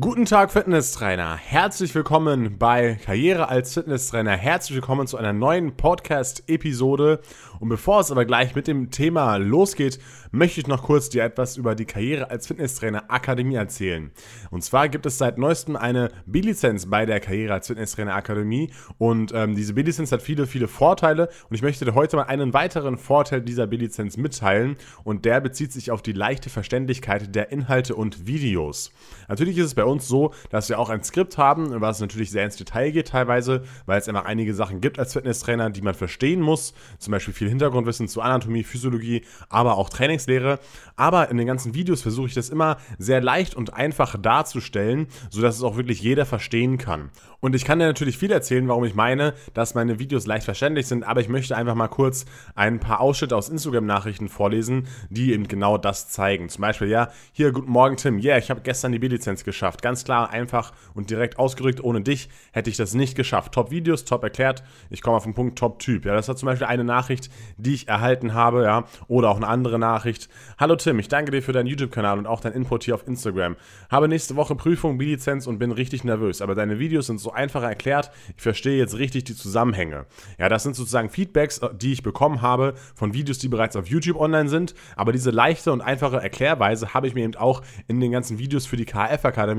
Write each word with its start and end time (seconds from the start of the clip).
Guten 0.00 0.24
Tag, 0.24 0.50
Fitnesstrainer. 0.50 1.36
Herzlich 1.36 1.94
willkommen 1.94 2.56
bei 2.58 2.98
Karriere 3.04 3.50
als 3.50 3.74
Fitnesstrainer. 3.74 4.30
Herzlich 4.30 4.76
willkommen 4.76 5.06
zu 5.06 5.18
einer 5.18 5.34
neuen 5.34 5.76
Podcast-Episode. 5.76 7.20
Und 7.60 7.68
bevor 7.68 8.00
es 8.00 8.10
aber 8.10 8.24
gleich 8.24 8.54
mit 8.54 8.68
dem 8.68 8.90
Thema 8.90 9.36
losgeht, 9.36 9.98
möchte 10.30 10.60
ich 10.60 10.66
noch 10.66 10.82
kurz 10.84 11.10
dir 11.10 11.22
etwas 11.22 11.58
über 11.58 11.74
die 11.74 11.84
Karriere 11.84 12.30
als 12.30 12.46
Fitnesstrainer 12.46 13.10
Akademie 13.10 13.56
erzählen. 13.56 14.10
Und 14.50 14.64
zwar 14.64 14.88
gibt 14.88 15.04
es 15.04 15.18
seit 15.18 15.36
neuestem 15.36 15.76
eine 15.76 16.10
B-Lizenz 16.24 16.88
bei 16.88 17.04
der 17.04 17.20
Karriere 17.20 17.52
als 17.52 17.66
Fitnesstrainer 17.66 18.14
Akademie. 18.14 18.72
Und 18.96 19.32
ähm, 19.34 19.54
diese 19.54 19.74
B-Lizenz 19.74 20.10
hat 20.10 20.22
viele, 20.22 20.46
viele 20.46 20.68
Vorteile. 20.68 21.28
Und 21.50 21.54
ich 21.54 21.60
möchte 21.60 21.84
dir 21.84 21.94
heute 21.94 22.16
mal 22.16 22.24
einen 22.24 22.54
weiteren 22.54 22.96
Vorteil 22.96 23.42
dieser 23.42 23.66
B-Lizenz 23.66 24.16
mitteilen. 24.16 24.76
Und 25.04 25.26
der 25.26 25.42
bezieht 25.42 25.70
sich 25.70 25.90
auf 25.90 26.00
die 26.00 26.12
leichte 26.12 26.48
Verständlichkeit 26.48 27.34
der 27.34 27.52
Inhalte 27.52 27.94
und 27.94 28.26
Videos. 28.26 28.90
Natürlich 29.28 29.58
ist 29.58 29.66
es 29.66 29.74
bei 29.74 29.81
bei 29.82 29.90
uns 29.90 30.06
so, 30.06 30.32
dass 30.50 30.68
wir 30.68 30.78
auch 30.78 30.90
ein 30.90 31.02
Skript 31.02 31.38
haben, 31.38 31.80
was 31.80 32.00
natürlich 32.00 32.30
sehr 32.30 32.44
ins 32.44 32.56
Detail 32.56 32.92
geht 32.92 33.08
teilweise, 33.08 33.64
weil 33.86 33.98
es 33.98 34.08
einfach 34.08 34.26
einige 34.26 34.54
Sachen 34.54 34.80
gibt 34.80 34.98
als 34.98 35.12
Fitnesstrainer, 35.12 35.70
die 35.70 35.82
man 35.82 35.94
verstehen 35.94 36.40
muss. 36.40 36.72
Zum 36.98 37.10
Beispiel 37.10 37.34
viel 37.34 37.48
Hintergrundwissen 37.48 38.06
zu 38.06 38.20
Anatomie, 38.20 38.62
Physiologie, 38.62 39.22
aber 39.48 39.76
auch 39.76 39.88
Trainingslehre. 39.88 40.60
Aber 40.96 41.30
in 41.30 41.36
den 41.36 41.48
ganzen 41.48 41.74
Videos 41.74 42.02
versuche 42.02 42.28
ich 42.28 42.34
das 42.34 42.48
immer 42.48 42.76
sehr 42.98 43.20
leicht 43.20 43.56
und 43.56 43.74
einfach 43.74 44.16
darzustellen, 44.20 45.08
sodass 45.30 45.56
es 45.56 45.62
auch 45.64 45.76
wirklich 45.76 46.00
jeder 46.00 46.26
verstehen 46.26 46.78
kann. 46.78 47.10
Und 47.40 47.56
ich 47.56 47.64
kann 47.64 47.80
dir 47.80 47.86
natürlich 47.86 48.18
viel 48.18 48.30
erzählen, 48.30 48.68
warum 48.68 48.84
ich 48.84 48.94
meine, 48.94 49.34
dass 49.52 49.74
meine 49.74 49.98
Videos 49.98 50.26
leicht 50.26 50.44
verständlich 50.44 50.86
sind, 50.86 51.02
aber 51.02 51.20
ich 51.20 51.28
möchte 51.28 51.56
einfach 51.56 51.74
mal 51.74 51.88
kurz 51.88 52.24
ein 52.54 52.78
paar 52.78 53.00
Ausschnitte 53.00 53.36
aus 53.36 53.48
Instagram-Nachrichten 53.48 54.28
vorlesen, 54.28 54.86
die 55.10 55.32
eben 55.32 55.48
genau 55.48 55.76
das 55.76 56.08
zeigen. 56.08 56.48
Zum 56.50 56.62
Beispiel, 56.62 56.86
ja, 56.86 57.08
hier, 57.32 57.50
guten 57.50 57.72
Morgen 57.72 57.96
Tim, 57.96 58.18
yeah, 58.18 58.38
ich 58.38 58.48
habe 58.48 58.60
gestern 58.60 58.92
die 58.92 59.00
B-Lizenz 59.00 59.42
geschafft. 59.42 59.71
Ganz 59.80 60.04
klar, 60.04 60.30
einfach 60.30 60.72
und 60.92 61.08
direkt 61.08 61.38
ausgerückt. 61.38 61.82
Ohne 61.82 62.02
dich 62.02 62.28
hätte 62.52 62.68
ich 62.68 62.76
das 62.76 62.92
nicht 62.92 63.14
geschafft. 63.14 63.52
Top-Videos, 63.52 64.04
top 64.04 64.24
erklärt. 64.24 64.62
Ich 64.90 65.00
komme 65.00 65.16
auf 65.16 65.24
den 65.24 65.34
Punkt 65.34 65.58
Top-Typ. 65.58 66.04
Ja, 66.04 66.14
das 66.14 66.28
war 66.28 66.36
zum 66.36 66.46
Beispiel 66.46 66.66
eine 66.66 66.84
Nachricht, 66.84 67.30
die 67.56 67.74
ich 67.74 67.88
erhalten 67.88 68.34
habe, 68.34 68.64
ja, 68.64 68.84
oder 69.08 69.30
auch 69.30 69.36
eine 69.36 69.48
andere 69.48 69.78
Nachricht. 69.78 70.28
Hallo 70.58 70.76
Tim, 70.76 70.98
ich 70.98 71.08
danke 71.08 71.30
dir 71.30 71.42
für 71.42 71.52
deinen 71.52 71.68
YouTube-Kanal 71.68 72.18
und 72.18 72.26
auch 72.26 72.40
dein 72.40 72.52
Input 72.52 72.84
hier 72.84 72.94
auf 72.94 73.06
Instagram. 73.06 73.56
Habe 73.90 74.08
nächste 74.08 74.36
Woche 74.36 74.54
Prüfung 74.54 74.98
B-Lizenz 74.98 75.46
und 75.46 75.58
bin 75.58 75.72
richtig 75.72 76.04
nervös, 76.04 76.42
aber 76.42 76.54
deine 76.54 76.78
Videos 76.78 77.06
sind 77.06 77.18
so 77.18 77.32
einfacher 77.32 77.68
erklärt. 77.68 78.10
Ich 78.36 78.42
verstehe 78.42 78.76
jetzt 78.76 78.98
richtig 78.98 79.24
die 79.24 79.36
Zusammenhänge. 79.36 80.06
Ja, 80.38 80.48
das 80.48 80.62
sind 80.62 80.76
sozusagen 80.76 81.08
Feedbacks, 81.08 81.58
äh, 81.58 81.68
die 81.74 81.92
ich 81.92 82.02
bekommen 82.02 82.42
habe 82.42 82.74
von 82.94 83.14
Videos, 83.14 83.38
die 83.38 83.48
bereits 83.48 83.76
auf 83.76 83.86
YouTube 83.86 84.18
online 84.18 84.48
sind. 84.48 84.74
Aber 84.96 85.12
diese 85.12 85.30
leichte 85.30 85.72
und 85.72 85.80
einfache 85.80 86.16
Erklärweise 86.16 86.94
habe 86.94 87.06
ich 87.06 87.14
mir 87.14 87.24
eben 87.24 87.36
auch 87.36 87.62
in 87.88 88.00
den 88.00 88.12
ganzen 88.12 88.38
Videos 88.38 88.66
für 88.66 88.76
die 88.76 88.84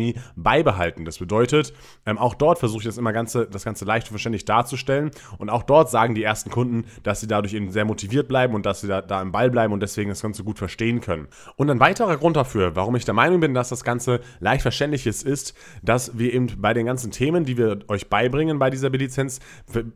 KF-Akademie 0.03 0.15
beibehalten. 0.35 1.05
Das 1.05 1.19
bedeutet, 1.19 1.73
ähm, 2.05 2.17
auch 2.17 2.33
dort 2.33 2.59
versuche 2.59 2.79
ich 2.79 2.85
das 2.85 2.97
immer 2.97 3.13
ganze, 3.13 3.47
das 3.47 3.63
Ganze 3.63 3.85
leicht 3.85 4.07
und 4.07 4.11
verständlich 4.11 4.45
darzustellen. 4.45 5.11
Und 5.37 5.49
auch 5.49 5.63
dort 5.63 5.89
sagen 5.89 6.15
die 6.15 6.23
ersten 6.23 6.49
Kunden, 6.49 6.85
dass 7.03 7.21
sie 7.21 7.27
dadurch 7.27 7.53
eben 7.53 7.71
sehr 7.71 7.85
motiviert 7.85 8.27
bleiben 8.27 8.53
und 8.53 8.65
dass 8.65 8.81
sie 8.81 8.87
da, 8.87 9.01
da 9.01 9.21
im 9.21 9.31
Ball 9.31 9.49
bleiben 9.49 9.73
und 9.73 9.81
deswegen 9.81 10.09
das 10.09 10.21
Ganze 10.21 10.43
gut 10.43 10.57
verstehen 10.57 11.01
können. 11.01 11.27
Und 11.55 11.69
ein 11.69 11.79
weiterer 11.79 12.17
Grund 12.17 12.35
dafür, 12.35 12.75
warum 12.75 12.95
ich 12.95 13.05
der 13.05 13.13
Meinung 13.13 13.39
bin, 13.39 13.53
dass 13.53 13.69
das 13.69 13.83
Ganze 13.83 14.19
leicht 14.39 14.61
verständlich 14.61 15.07
ist, 15.07 15.23
ist, 15.23 15.53
dass 15.81 16.17
wir 16.17 16.33
eben 16.33 16.47
bei 16.57 16.73
den 16.73 16.85
ganzen 16.85 17.11
Themen, 17.11 17.45
die 17.45 17.57
wir 17.57 17.79
euch 17.87 18.09
beibringen 18.09 18.59
bei 18.59 18.69
dieser 18.69 18.89
B-Lizenz, 18.89 19.39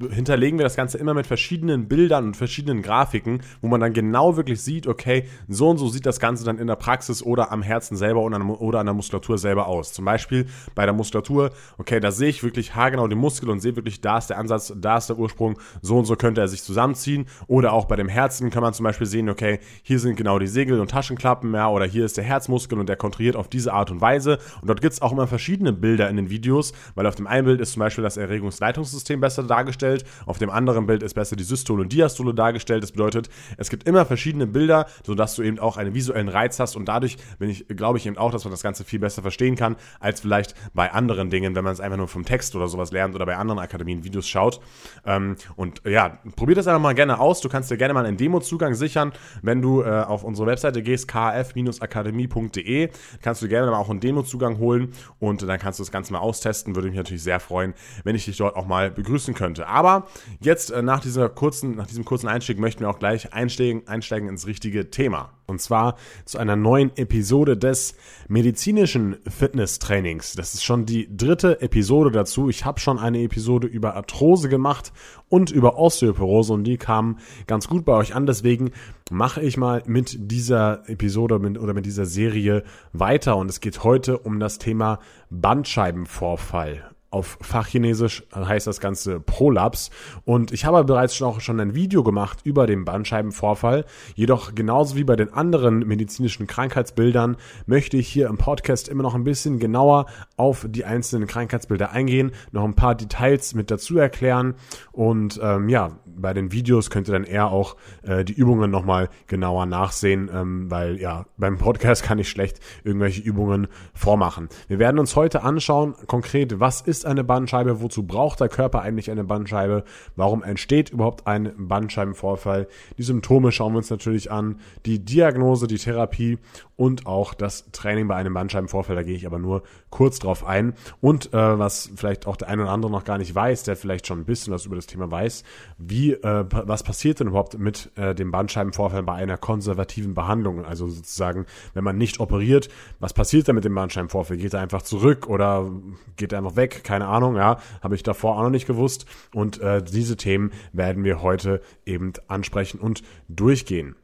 hinterlegen 0.10 0.60
wir 0.60 0.64
das 0.64 0.76
Ganze 0.76 0.98
immer 0.98 1.14
mit 1.14 1.28
verschiedenen 1.28 1.88
Bildern 1.88 2.28
und 2.28 2.38
verschiedenen 2.38 2.82
Grafiken, 2.82 3.42
wo 3.62 3.68
man 3.68 3.82
dann 3.82 3.94
genau 3.94 4.38
wirklich 4.38 4.62
sieht, 4.62 4.88
okay, 4.88 5.26
so 5.48 5.70
und 5.70 5.78
so 5.78 5.88
sieht 5.88 6.06
das 6.06 6.20
Ganze 6.20 6.46
dann 6.46 6.58
in 6.58 6.68
der 6.68 6.76
Praxis 6.76 7.24
oder 7.24 7.52
am 7.52 7.62
Herzen 7.62 7.98
selber 7.98 8.22
oder 8.22 8.80
an 8.80 8.86
der 8.86 8.94
Muskulatur 8.94 9.38
selber 9.38 9.68
aus. 9.68 9.87
Zum 9.94 10.06
Beispiel 10.06 10.48
bei 10.76 10.86
der 10.86 10.94
Muskulatur, 10.94 11.52
okay, 11.78 12.00
da 12.00 12.12
sehe 12.12 12.30
ich 12.30 12.44
wirklich 12.44 12.76
haargenau 12.76 13.08
den 13.08 13.18
Muskel 13.18 13.50
und 13.50 13.60
sehe 13.60 13.76
wirklich, 13.76 14.02
da 14.02 14.20
ist 14.20 14.28
der 14.28 14.38
Ansatz, 14.38 14.74
da 14.76 14.98
ist 14.98 15.10
der 15.10 15.18
Ursprung, 15.18 15.60
so 15.82 15.98
und 15.98 16.06
so 16.06 16.16
könnte 16.16 16.42
er 16.42 16.48
sich 16.48 16.64
zusammenziehen. 16.64 17.26
Oder 17.48 17.74
auch 17.74 17.86
bei 17.86 17.96
dem 17.96 18.10
Herzen 18.10 18.50
kann 18.50 18.64
man 18.64 18.74
zum 18.74 18.84
Beispiel 18.84 19.08
sehen, 19.08 19.30
okay, 19.30 19.60
hier 19.84 20.00
sind 20.00 20.16
genau 20.16 20.40
die 20.40 20.48
Segel 20.48 20.80
und 20.80 20.92
Taschenklappen, 20.92 21.54
ja, 21.54 21.68
oder 21.68 21.86
hier 21.86 22.06
ist 22.06 22.18
der 22.18 22.24
Herzmuskel 22.24 22.80
und 22.80 22.88
der 22.88 22.96
kontrahiert 22.96 23.36
auf 23.36 23.48
diese 23.48 23.74
Art 23.74 23.92
und 23.92 24.02
Weise. 24.02 24.38
Und 24.62 24.70
dort 24.70 24.82
gibt 24.82 24.94
es 24.94 25.02
auch 25.02 25.12
immer 25.12 25.28
verschiedene 25.28 25.74
Bilder 25.74 26.10
in 26.10 26.16
den 26.16 26.30
Videos, 26.30 26.74
weil 26.96 27.06
auf 27.06 27.16
dem 27.16 27.28
einen 27.28 27.46
Bild 27.46 27.60
ist 27.60 27.74
zum 27.74 27.82
Beispiel 27.82 27.98
Beispiel 27.98 28.04
das 28.04 28.18
Erregungsleitungssystem 28.18 29.20
besser 29.22 29.44
dargestellt. 29.44 30.04
Auf 30.26 30.38
dem 30.38 30.50
anderen 30.50 30.86
Bild 30.86 31.04
ist 31.04 31.14
besser 31.14 31.36
die 31.36 31.44
Systole 31.44 31.82
und 31.82 31.94
Diastole 31.94 32.34
dargestellt. 32.34 32.84
Das 32.84 32.92
bedeutet, 32.92 33.30
es 33.58 33.70
gibt 33.70 33.88
immer 33.88 34.06
verschiedene 34.06 34.46
Bilder, 34.46 34.88
sodass 35.06 35.36
du 35.36 35.42
eben 35.42 35.58
auch 35.58 35.78
einen 35.78 35.94
visuellen 35.94 36.28
Reiz 36.28 36.60
hast 36.60 36.76
und 36.76 36.86
dadurch 36.86 37.18
bin 37.40 37.50
ich, 37.50 37.66
glaube 37.70 37.98
ich 37.98 38.06
eben 38.06 38.18
auch, 38.18 38.32
dass 38.32 38.44
man 38.44 38.52
das 38.52 38.62
Ganze 38.62 38.84
viel 38.84 39.00
besser 39.00 39.22
verstehen 39.22 39.56
kann, 39.56 39.77
als 40.00 40.22
vielleicht 40.22 40.56
bei 40.74 40.92
anderen 40.92 41.30
Dingen, 41.30 41.56
wenn 41.56 41.64
man 41.64 41.74
es 41.74 41.80
einfach 41.80 41.98
nur 41.98 42.08
vom 42.08 42.26
Text 42.26 42.56
oder 42.56 42.68
sowas 42.68 42.92
lernt 42.92 43.16
oder 43.16 43.26
bei 43.26 43.36
anderen 43.36 43.60
Akademien 43.60 44.04
Videos 44.04 44.28
schaut. 44.28 44.60
Ähm, 45.06 45.36
und 45.56 45.82
ja, 45.86 46.20
probier 46.36 46.56
das 46.56 46.68
einfach 46.68 46.82
mal 46.82 46.96
gerne 46.96 47.20
aus. 47.20 47.42
Du 47.42 47.50
kannst 47.50 47.72
dir 47.72 47.78
gerne 47.78 47.94
mal 47.94 48.06
einen 48.06 48.18
Demo-Zugang 48.18 48.76
sichern, 48.76 49.14
wenn 49.42 49.62
du 49.62 49.82
äh, 49.82 50.02
auf 50.02 50.24
unsere 50.24 50.48
Webseite 50.48 50.82
gehst, 50.84 51.08
kf-akademie.de. 51.10 52.90
Kannst 53.22 53.42
du 53.42 53.48
gerne 53.48 53.72
mal 53.72 53.78
auch 53.78 53.90
einen 53.90 54.00
Demo-Zugang 54.00 54.58
holen 54.60 54.94
und 55.20 55.42
dann 55.42 55.60
kannst 55.60 55.80
du 55.80 55.84
das 55.84 55.92
Ganze 55.92 56.14
mal 56.14 56.20
austesten. 56.20 56.76
Würde 56.76 56.88
mich 56.90 56.98
natürlich 56.98 57.24
sehr 57.24 57.40
freuen, 57.40 57.74
wenn 58.04 58.16
ich 58.16 58.26
dich 58.26 58.38
dort 58.38 58.56
auch 58.56 58.66
mal 58.66 58.92
begrüßen 58.92 59.34
könnte. 59.34 59.68
Aber 59.68 60.08
jetzt 60.40 60.72
äh, 60.72 60.82
nach, 60.82 61.02
dieser 61.02 61.30
kurzen, 61.30 61.76
nach 61.76 61.88
diesem 61.88 62.06
kurzen 62.06 62.28
Einstieg 62.28 62.60
möchten 62.60 62.82
wir 62.82 62.90
auch 62.90 63.00
gleich 63.00 63.34
einsteigen, 63.34 63.88
einsteigen 63.88 64.30
ins 64.30 64.48
richtige 64.48 64.90
Thema. 64.90 65.37
Und 65.48 65.62
zwar 65.62 65.96
zu 66.26 66.38
einer 66.40 66.58
neuen 66.58 66.92
Episode 66.98 67.56
des 67.56 67.96
medizinischen 68.28 69.16
Fitnesstrainings. 69.26 70.34
Das 70.34 70.54
ist 70.54 70.66
schon 70.66 70.86
die 70.86 71.08
dritte 71.16 71.62
Episode 71.62 72.12
dazu. 72.12 72.50
Ich 72.50 72.66
habe 72.66 72.82
schon 72.82 73.00
eine 73.00 73.22
Episode 73.22 73.66
über 73.66 73.96
Arthrose 73.96 74.50
gemacht 74.50 74.92
und 75.30 75.50
über 75.50 75.78
Osteoporose 75.78 76.52
und 76.52 76.66
die 76.66 76.76
kamen 76.76 77.20
ganz 77.48 77.70
gut 77.70 77.86
bei 77.86 77.94
euch 77.94 78.14
an. 78.14 78.26
Deswegen 78.26 78.72
mache 79.10 79.42
ich 79.42 79.56
mal 79.56 79.84
mit 79.86 80.18
dieser 80.20 80.88
Episode 80.90 81.36
oder 81.36 81.74
mit 81.74 81.86
dieser 81.86 82.06
Serie 82.06 82.64
weiter. 82.92 83.38
Und 83.38 83.50
es 83.50 83.62
geht 83.62 83.86
heute 83.86 84.18
um 84.18 84.42
das 84.42 84.58
Thema 84.58 85.00
Bandscheibenvorfall 85.30 86.97
auf 87.10 87.38
Fachchinesisch 87.42 88.24
heißt 88.36 88.68
das 88.68 88.80
Ganze 88.80 89.20
Prolaps. 89.20 89.90
Und 90.26 90.52
ich 90.52 90.66
habe 90.66 90.84
bereits 90.84 91.16
schon 91.16 91.28
auch 91.28 91.40
schon 91.40 91.60
ein 91.60 91.74
Video 91.74 92.04
gemacht 92.04 92.40
über 92.44 92.68
den 92.68 92.86
Bandscheibenvorfall. 92.86 93.86
Jedoch 94.16 94.56
genauso 94.56 94.96
wie 94.96 95.04
bei 95.04 95.16
den 95.16 95.34
anderen 95.34 95.80
medizinischen 95.80 96.48
Krankheitsbildern 96.48 97.38
möchte 97.66 97.98
ich 97.98 98.08
hier 98.08 98.28
im 98.28 98.38
Podcast 98.38 98.90
immer 98.90 99.04
noch 99.04 99.16
ein 99.16 99.24
bisschen 99.24 99.60
genauer 99.60 100.08
auf 100.36 100.66
die 100.70 100.86
einzelnen 100.86 101.28
Krankheitsbilder 101.28 101.92
eingehen, 101.92 102.32
noch 102.52 102.64
ein 102.64 102.76
paar 102.76 102.96
Details 102.96 103.54
mit 103.54 103.72
dazu 103.72 103.98
erklären. 103.98 104.56
Und 104.92 105.40
ähm, 105.42 105.70
ja, 105.70 106.00
bei 106.18 106.34
den 106.34 106.52
Videos 106.52 106.90
könnt 106.90 107.08
ihr 107.08 107.14
dann 107.14 107.24
eher 107.24 107.52
auch 107.52 107.76
äh, 108.04 108.24
die 108.24 108.34
Übungen 108.34 108.72
nochmal 108.72 109.10
genauer 109.28 109.66
nachsehen, 109.66 110.30
ähm, 110.34 110.70
weil 110.70 111.00
ja, 111.00 111.26
beim 111.38 111.58
Podcast 111.58 112.04
kann 112.08 112.20
ich 112.20 112.30
schlecht 112.30 112.60
irgendwelche 112.84 113.22
Übungen 113.22 113.68
vormachen. 113.94 114.50
Wir 114.68 114.80
werden 114.80 115.00
uns 115.00 115.16
heute 115.16 115.44
anschauen, 115.44 115.96
konkret, 116.08 116.60
was 116.60 116.82
ist 116.82 117.06
eine 117.06 117.24
Bandscheibe, 117.24 117.82
wozu 117.82 118.04
braucht 118.04 118.40
der 118.40 118.50
Körper 118.50 118.82
eigentlich 118.82 119.12
eine 119.12 119.24
Bandscheibe, 119.24 119.84
warum 120.16 120.44
entsteht 120.44 120.90
überhaupt 120.90 121.28
ein 121.28 121.54
Bandscheibenvorfall. 121.58 122.68
Die 122.98 123.04
Symptome 123.04 123.52
schauen 123.52 123.74
wir 123.74 123.78
uns 123.78 123.90
natürlich 123.90 124.32
an, 124.32 124.60
die 124.86 125.00
Diagnose, 125.00 125.68
die 125.68 125.78
Therapie 125.78 126.38
und 126.76 127.08
auch 127.08 127.34
das 127.34 127.72
Training 127.72 128.08
bei 128.08 128.16
einem 128.16 128.34
Bandscheibenvorfall, 128.34 128.96
da 128.96 129.04
gehe 129.04 129.16
ich 129.16 129.26
aber 129.26 129.40
nur 129.40 129.64
kurz 129.90 130.20
drauf 130.20 130.46
ein. 130.46 130.74
Und 131.02 131.34
äh, 131.34 131.60
was 131.60 131.92
vielleicht 131.96 132.28
auch 132.28 132.38
der 132.38 132.50
eine 132.50 132.64
oder 132.64 132.72
andere 132.72 132.92
noch 132.92 133.04
gar 133.04 133.18
nicht 133.18 133.34
weiß, 133.34 133.64
der 133.64 133.76
vielleicht 133.76 134.08
schon 134.08 134.20
ein 134.20 134.26
bisschen 134.26 134.54
was 134.54 134.66
über 134.66 134.76
das 134.76 134.86
Thema 134.86 135.10
weiß, 135.10 135.44
wie, 135.78 136.07
äh, 136.14 136.46
was 136.50 136.84
passiert 136.84 137.20
denn 137.20 137.28
überhaupt 137.28 137.58
mit 137.58 137.92
äh, 137.96 138.14
dem 138.16 138.32
Bandscheibenvorfall 138.32 139.04
bei 139.04 139.14
einer 139.14 139.38
konservativen 139.38 140.14
Behandlung? 140.14 140.66
Also 140.66 140.88
sozusagen, 140.88 141.46
wenn 141.74 141.84
man 141.84 141.98
nicht 141.98 142.20
operiert, 142.20 142.70
was 143.00 143.14
passiert 143.14 143.48
da 143.48 143.54
mit 143.54 143.66
dem 143.66 143.76
Bandscheibenvorfall? 143.76 144.38
Geht 144.38 144.54
er 144.54 144.62
einfach 144.62 144.82
zurück 144.82 145.28
oder 145.28 145.72
geht 146.16 146.32
er 146.32 146.40
einfach 146.40 146.56
weg? 146.56 146.84
Keine 146.84 147.08
Ahnung, 147.08 147.36
ja, 147.36 147.60
habe 147.82 147.96
ich 147.96 148.04
davor 148.04 148.38
auch 148.38 148.44
noch 148.44 148.50
nicht 148.50 148.68
gewusst. 148.68 149.06
Und 149.34 149.60
äh, 149.62 149.84
diese 149.84 150.18
Themen 150.18 150.52
werden 150.74 151.04
wir 151.04 151.22
heute 151.22 151.62
eben 151.86 152.14
ansprechen 152.28 152.80
und 152.80 153.04
durchgehen. 153.28 153.96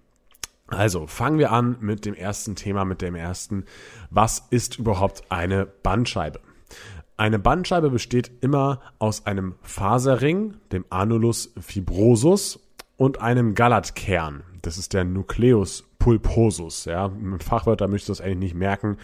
Also 0.67 1.07
fangen 1.07 1.39
wir 1.39 1.51
an 1.51 1.77
mit 1.81 2.05
dem 2.05 2.13
ersten 2.13 2.55
Thema, 2.55 2.85
mit 2.85 3.01
dem 3.01 3.15
ersten. 3.15 3.65
Was 4.09 4.43
ist 4.49 4.79
überhaupt 4.79 5.23
eine 5.29 5.65
Bandscheibe? 5.65 6.39
Eine 7.23 7.39
Bandscheibe 7.39 7.89
besteht 7.89 8.31
immer 8.41 8.81
aus 8.99 9.25
einem 9.25 9.55
Faserring, 9.61 10.55
dem 10.73 10.83
Anulus 10.89 11.53
fibrosus 11.57 12.59
und 12.97 13.21
einem 13.21 13.55
Galatkern. 13.55 14.43
Das 14.61 14.77
ist 14.77 14.91
der 14.91 15.05
Nucleus 15.05 15.85
pulposus. 15.99 16.83
Ja, 16.83 17.07
mit 17.07 17.41
Fachwörter 17.41 17.87
müsst 17.87 18.09
ihr 18.09 18.11
das 18.11 18.19
eigentlich 18.19 18.51
nicht 18.51 18.55
merken. 18.55 18.97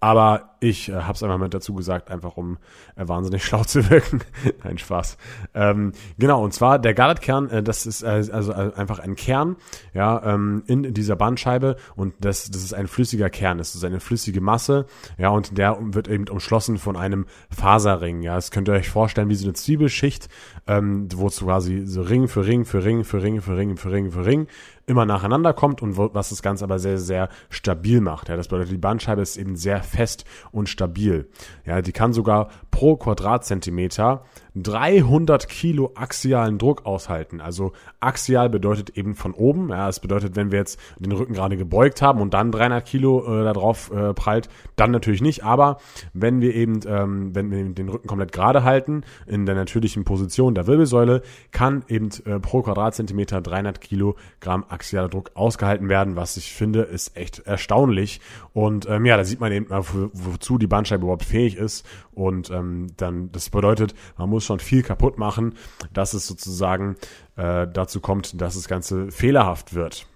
Aber 0.00 0.56
ich 0.60 0.88
äh, 0.88 0.94
habe 0.94 1.12
es 1.12 1.22
einmal 1.22 1.38
mit 1.38 1.52
dazu 1.52 1.74
gesagt, 1.74 2.10
einfach 2.10 2.36
um 2.38 2.56
äh, 2.96 3.06
wahnsinnig 3.06 3.44
schlau 3.46 3.64
zu 3.64 3.88
wirken. 3.90 4.20
Nein, 4.64 4.78
Spaß. 4.78 5.18
Ähm, 5.54 5.92
genau, 6.18 6.42
und 6.42 6.52
zwar 6.54 6.78
der 6.78 6.94
Garlet-Kern, 6.94 7.50
äh, 7.50 7.62
das 7.62 7.86
ist 7.86 8.02
äh, 8.02 8.24
also 8.32 8.52
äh, 8.52 8.72
einfach 8.76 8.98
ein 8.98 9.14
Kern 9.14 9.56
ja, 9.92 10.22
ähm, 10.24 10.62
in 10.66 10.94
dieser 10.94 11.16
Bandscheibe 11.16 11.76
und 11.96 12.14
das, 12.20 12.50
das 12.50 12.62
ist 12.62 12.72
ein 12.72 12.88
flüssiger 12.88 13.28
Kern, 13.28 13.58
das 13.58 13.74
ist 13.74 13.84
eine 13.84 14.00
flüssige 14.00 14.40
Masse, 14.40 14.86
ja, 15.18 15.28
und 15.28 15.58
der 15.58 15.76
wird 15.80 16.08
eben 16.08 16.28
umschlossen 16.28 16.78
von 16.78 16.96
einem 16.96 17.26
Faserring. 17.50 18.22
Ja, 18.22 18.36
das 18.36 18.50
könnt 18.50 18.68
ihr 18.68 18.74
euch 18.74 18.88
vorstellen 18.88 19.28
wie 19.28 19.34
so 19.34 19.46
eine 19.46 19.54
Zwiebelschicht, 19.54 20.28
ähm, 20.66 21.08
wo 21.14 21.26
es 21.26 21.40
quasi 21.40 21.86
so 21.86 22.02
Ring 22.02 22.26
für 22.26 22.46
Ring 22.46 22.64
für 22.64 22.84
Ring 22.84 23.04
für 23.04 23.22
Ring 23.22 23.40
für 23.40 23.56
Ring 23.56 23.76
für 23.76 23.92
Ring 23.92 24.10
für 24.10 24.24
Ring 24.24 24.46
immer 24.90 25.06
nacheinander 25.06 25.54
kommt 25.54 25.80
und 25.80 25.96
was 25.96 26.30
das 26.30 26.42
Ganze 26.42 26.64
aber 26.64 26.78
sehr, 26.78 26.98
sehr 26.98 27.28
stabil 27.48 28.00
macht. 28.00 28.28
Ja, 28.28 28.36
das 28.36 28.48
bedeutet, 28.48 28.72
die 28.72 28.78
Bandscheibe 28.78 29.22
ist 29.22 29.36
eben 29.36 29.56
sehr 29.56 29.82
fest 29.82 30.24
und 30.52 30.68
stabil. 30.68 31.28
Ja, 31.64 31.80
die 31.80 31.92
kann 31.92 32.12
sogar 32.12 32.48
pro 32.70 32.96
Quadratzentimeter 32.96 34.24
300 34.56 35.48
Kilo 35.48 35.92
axialen 35.94 36.58
Druck 36.58 36.86
aushalten. 36.86 37.40
Also 37.40 37.72
axial 38.00 38.48
bedeutet 38.48 38.90
eben 38.90 39.14
von 39.14 39.32
oben. 39.32 39.70
Ja, 39.70 39.86
das 39.86 40.00
bedeutet, 40.00 40.36
wenn 40.36 40.50
wir 40.50 40.58
jetzt 40.58 40.78
den 40.98 41.12
Rücken 41.12 41.34
gerade 41.34 41.56
gebeugt 41.56 42.02
haben 42.02 42.20
und 42.20 42.34
dann 42.34 42.52
300 42.52 42.84
Kilo 42.84 43.24
äh, 43.24 43.44
darauf 43.44 43.90
äh, 43.92 44.14
prallt, 44.14 44.48
dann 44.76 44.90
natürlich 44.90 45.22
nicht. 45.22 45.44
Aber 45.44 45.78
wenn 46.12 46.40
wir 46.40 46.54
eben, 46.54 46.80
ähm, 46.86 47.34
wenn 47.34 47.50
wir 47.50 47.64
den 47.64 47.88
Rücken 47.88 48.08
komplett 48.08 48.32
gerade 48.32 48.64
halten, 48.64 49.02
in 49.26 49.46
der 49.46 49.54
natürlichen 49.54 50.04
Position 50.04 50.54
der 50.54 50.66
Wirbelsäule, 50.66 51.22
kann 51.52 51.84
eben 51.88 52.10
äh, 52.24 52.40
pro 52.40 52.62
Quadratzentimeter 52.62 53.40
300 53.40 53.80
Kilogramm 53.80 54.64
axialer 54.68 55.08
Druck 55.08 55.30
ausgehalten 55.34 55.88
werden, 55.88 56.16
was 56.16 56.36
ich 56.36 56.52
finde, 56.52 56.82
ist 56.82 57.16
echt 57.16 57.40
erstaunlich. 57.40 58.20
Und 58.52 58.88
ähm, 58.88 59.06
ja, 59.06 59.16
da 59.16 59.24
sieht 59.24 59.40
man 59.40 59.52
eben 59.52 59.68
mal, 59.68 59.84
wozu 60.12 60.58
die 60.58 60.66
Bandscheibe 60.66 61.02
überhaupt 61.02 61.24
fähig 61.24 61.56
ist. 61.56 61.86
Und 62.12 62.50
ähm, 62.50 62.88
dann, 62.96 63.30
das 63.32 63.50
bedeutet, 63.50 63.94
man 64.18 64.28
muss 64.28 64.39
schon 64.44 64.60
viel 64.60 64.82
kaputt 64.82 65.18
machen, 65.18 65.54
dass 65.92 66.14
es 66.14 66.26
sozusagen 66.26 66.96
äh, 67.36 67.66
dazu 67.66 68.00
kommt, 68.00 68.40
dass 68.40 68.54
das 68.54 68.68
Ganze 68.68 69.10
fehlerhaft 69.10 69.74
wird. 69.74 70.06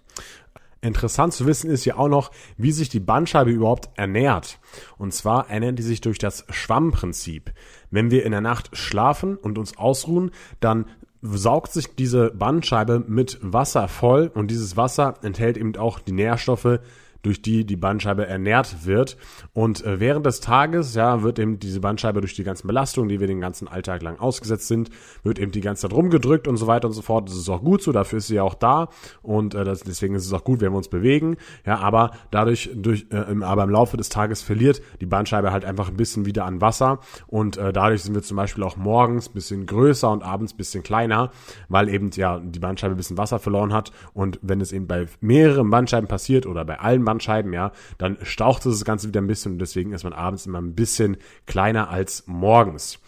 Interessant 0.84 1.32
zu 1.32 1.46
wissen 1.46 1.70
ist 1.70 1.86
ja 1.86 1.96
auch 1.96 2.08
noch, 2.08 2.30
wie 2.58 2.70
sich 2.70 2.90
die 2.90 3.00
Bandscheibe 3.00 3.50
überhaupt 3.50 3.88
ernährt. 3.96 4.58
Und 4.98 5.14
zwar 5.14 5.48
ernährt 5.48 5.78
die 5.78 5.82
sich 5.82 6.02
durch 6.02 6.18
das 6.18 6.44
Schwammprinzip. 6.50 7.54
Wenn 7.90 8.10
wir 8.10 8.26
in 8.26 8.32
der 8.32 8.42
Nacht 8.42 8.76
schlafen 8.76 9.36
und 9.36 9.56
uns 9.56 9.78
ausruhen, 9.78 10.30
dann 10.60 10.84
saugt 11.22 11.72
sich 11.72 11.96
diese 11.96 12.32
Bandscheibe 12.32 13.02
mit 13.06 13.38
Wasser 13.40 13.88
voll 13.88 14.30
und 14.34 14.50
dieses 14.50 14.76
Wasser 14.76 15.14
enthält 15.22 15.56
eben 15.56 15.74
auch 15.76 16.00
die 16.00 16.12
Nährstoffe, 16.12 16.80
durch 17.24 17.42
die 17.42 17.64
die 17.64 17.76
Bandscheibe 17.76 18.26
ernährt 18.26 18.84
wird. 18.84 19.16
Und 19.52 19.84
äh, 19.84 19.98
während 19.98 20.26
des 20.26 20.40
Tages, 20.40 20.94
ja, 20.94 21.22
wird 21.22 21.38
eben 21.38 21.58
diese 21.58 21.80
Bandscheibe 21.80 22.20
durch 22.20 22.34
die 22.34 22.44
ganzen 22.44 22.66
Belastungen, 22.66 23.08
die 23.08 23.18
wir 23.18 23.26
den 23.26 23.40
ganzen 23.40 23.66
Alltag 23.66 24.02
lang 24.02 24.18
ausgesetzt 24.18 24.68
sind, 24.68 24.90
wird 25.22 25.38
eben 25.38 25.50
die 25.50 25.62
ganze 25.62 25.82
Zeit 25.82 25.96
rumgedrückt 25.96 26.46
und 26.46 26.56
so 26.56 26.66
weiter 26.66 26.86
und 26.86 26.94
so 26.94 27.02
fort. 27.02 27.28
Das 27.28 27.36
ist 27.36 27.48
auch 27.48 27.62
gut 27.62 27.82
so, 27.82 27.92
dafür 27.92 28.18
ist 28.18 28.26
sie 28.28 28.36
ja 28.36 28.42
auch 28.42 28.54
da 28.54 28.88
und 29.22 29.54
äh, 29.54 29.64
das, 29.64 29.80
deswegen 29.80 30.14
ist 30.14 30.26
es 30.26 30.32
auch 30.32 30.44
gut, 30.44 30.60
wenn 30.60 30.72
wir 30.72 30.76
uns 30.76 30.88
bewegen. 30.88 31.36
Ja, 31.66 31.78
aber 31.78 32.10
dadurch, 32.30 32.70
durch, 32.74 33.06
äh, 33.10 33.30
im, 33.30 33.42
aber 33.42 33.64
im 33.64 33.70
Laufe 33.70 33.96
des 33.96 34.10
Tages 34.10 34.42
verliert 34.42 34.82
die 35.00 35.06
Bandscheibe 35.06 35.50
halt 35.50 35.64
einfach 35.64 35.88
ein 35.88 35.96
bisschen 35.96 36.26
wieder 36.26 36.44
an 36.44 36.60
Wasser 36.60 37.00
und 37.26 37.56
äh, 37.56 37.72
dadurch 37.72 38.02
sind 38.02 38.14
wir 38.14 38.22
zum 38.22 38.36
Beispiel 38.36 38.62
auch 38.64 38.76
morgens 38.76 39.30
bisschen 39.30 39.64
größer 39.64 40.10
und 40.10 40.22
abends 40.22 40.52
bisschen 40.52 40.82
kleiner, 40.82 41.30
weil 41.68 41.88
eben 41.88 42.10
ja 42.14 42.38
die 42.38 42.58
Bandscheibe 42.58 42.94
ein 42.94 42.98
bisschen 42.98 43.18
Wasser 43.18 43.38
verloren 43.38 43.72
hat 43.72 43.92
und 44.12 44.38
wenn 44.42 44.60
es 44.60 44.72
eben 44.72 44.86
bei 44.86 45.06
mehreren 45.20 45.70
Bandscheiben 45.70 46.06
passiert 46.06 46.46
oder 46.46 46.64
bei 46.64 46.78
allen 46.78 47.04
Bandscheiben 47.04 47.13
Bandscheiben, 47.14 47.52
ja, 47.52 47.72
dann 47.98 48.18
staucht 48.22 48.66
es 48.66 48.78
das 48.78 48.84
Ganze 48.84 49.08
wieder 49.08 49.20
ein 49.20 49.26
bisschen 49.26 49.52
und 49.52 49.58
deswegen 49.58 49.92
ist 49.92 50.04
man 50.04 50.12
abends 50.12 50.46
immer 50.46 50.60
ein 50.60 50.74
bisschen 50.74 51.16
kleiner 51.46 51.90
als 51.90 52.24
morgens. 52.26 52.98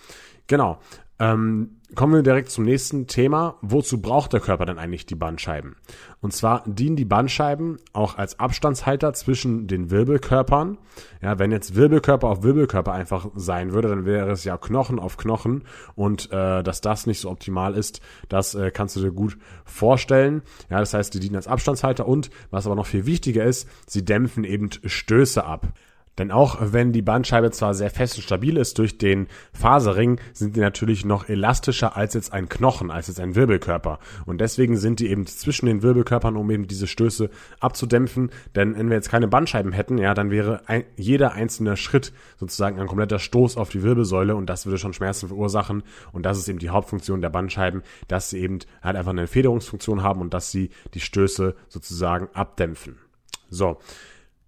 Genau. 0.47 0.79
Ähm, 1.19 1.81
kommen 1.95 2.15
wir 2.15 2.23
direkt 2.23 2.51
zum 2.51 2.65
nächsten 2.65 3.07
Thema. 3.07 3.57
Wozu 3.63 4.03
braucht 4.03 4.33
der 4.33 4.41
Körper 4.41 4.67
denn 4.67 4.79
eigentlich 4.79 5.07
die 5.07 5.15
Bandscheiben? 5.15 5.77
Und 6.21 6.33
zwar 6.33 6.63
dienen 6.67 6.97
die 6.97 7.05
Bandscheiben 7.07 7.79
auch 7.95 8.19
als 8.19 8.39
Abstandshalter 8.39 9.15
zwischen 9.15 9.67
den 9.67 9.91
Wirbelkörpern. 9.91 10.77
Ja, 11.23 11.39
wenn 11.39 11.53
jetzt 11.53 11.75
Wirbelkörper 11.75 12.29
auf 12.29 12.43
Wirbelkörper 12.43 12.93
einfach 12.93 13.29
sein 13.35 13.73
würde, 13.73 13.89
dann 13.89 14.05
wäre 14.05 14.31
es 14.31 14.45
ja 14.45 14.59
Knochen 14.59 14.99
auf 14.99 15.17
Knochen. 15.17 15.65
Und 15.95 16.31
äh, 16.33 16.63
dass 16.63 16.83
das 16.83 17.07
nicht 17.07 17.21
so 17.21 17.31
optimal 17.31 17.75
ist, 17.75 18.01
das 18.29 18.55
äh, 18.55 18.71
kannst 18.71 18.97
du 18.97 19.01
dir 19.01 19.12
gut 19.12 19.39
vorstellen. 19.65 20.43
Ja, 20.69 20.81
das 20.81 20.93
heißt, 20.93 21.15
die 21.15 21.21
dienen 21.21 21.37
als 21.37 21.49
Abstandshalter 21.49 22.07
und 22.07 22.31
was 22.51 22.67
aber 22.67 22.75
noch 22.75 22.87
viel 22.87 23.07
wichtiger 23.07 23.45
ist, 23.45 23.69
sie 23.87 24.05
dämpfen 24.05 24.45
eben 24.45 24.69
Stöße 24.85 25.45
ab. 25.45 25.73
Denn 26.19 26.31
auch 26.31 26.59
wenn 26.61 26.93
die 26.93 27.03
Bandscheibe 27.03 27.51
zwar 27.51 27.75
sehr 27.75 27.91
fest 27.91 28.17
und 28.17 28.23
stabil 28.23 28.57
ist 28.57 28.79
durch 28.79 28.99
den 28.99 29.27
Faserring, 29.53 30.19
sind 30.33 30.57
die 30.57 30.61
natürlich 30.61 31.05
noch 31.05 31.29
elastischer 31.29 31.97
als 31.97 32.15
jetzt 32.15 32.33
ein 32.33 32.49
Knochen, 32.49 32.91
als 32.91 33.09
jetzt 33.09 33.21
ein 33.21 33.35
Wirbelkörper. 33.35 33.99
Und 34.25 34.41
deswegen 34.41 34.77
sind 34.77 35.01
die 35.01 35.09
eben 35.09 35.27
zwischen 35.27 35.67
den 35.67 35.83
Wirbelkörpern, 35.83 36.37
um 36.37 36.51
eben 36.51 36.67
diese 36.67 36.87
Stöße 36.87 37.31
abzudämpfen. 37.61 38.31
Denn 38.55 38.77
wenn 38.77 38.89
wir 38.89 38.97
jetzt 38.97 39.11
keine 39.11 39.29
Bandscheiben 39.29 39.73
hätten, 39.73 39.99
ja, 39.99 40.15
dann 40.15 40.31
wäre 40.31 40.63
ein, 40.67 40.85
jeder 40.97 41.33
einzelne 41.33 41.77
Schritt 41.77 42.13
sozusagen 42.39 42.81
ein 42.81 42.87
kompletter 42.87 43.19
Stoß 43.19 43.57
auf 43.57 43.69
die 43.69 43.83
Wirbelsäule 43.83 44.37
und 44.37 44.47
das 44.47 44.67
würde 44.67 44.79
schon 44.79 44.95
Schmerzen 44.95 45.29
verursachen. 45.29 45.83
Und 46.12 46.25
das 46.25 46.39
ist 46.39 46.49
eben 46.49 46.59
die 46.59 46.71
Hauptfunktion 46.71 47.21
der 47.21 47.31
Bandscheiben, 47.31 47.83
dass 48.09 48.31
sie 48.31 48.39
eben 48.39 48.61
halt 48.83 48.97
einfach 48.97 49.12
eine 49.12 49.27
Federungsfunktion 49.27 50.03
haben 50.03 50.21
und 50.21 50.33
dass 50.33 50.51
sie 50.51 50.71
die 50.95 51.01
Stöße 51.01 51.55
sozusagen 51.69 52.29
abdämpfen. 52.33 52.97
So. 53.51 53.79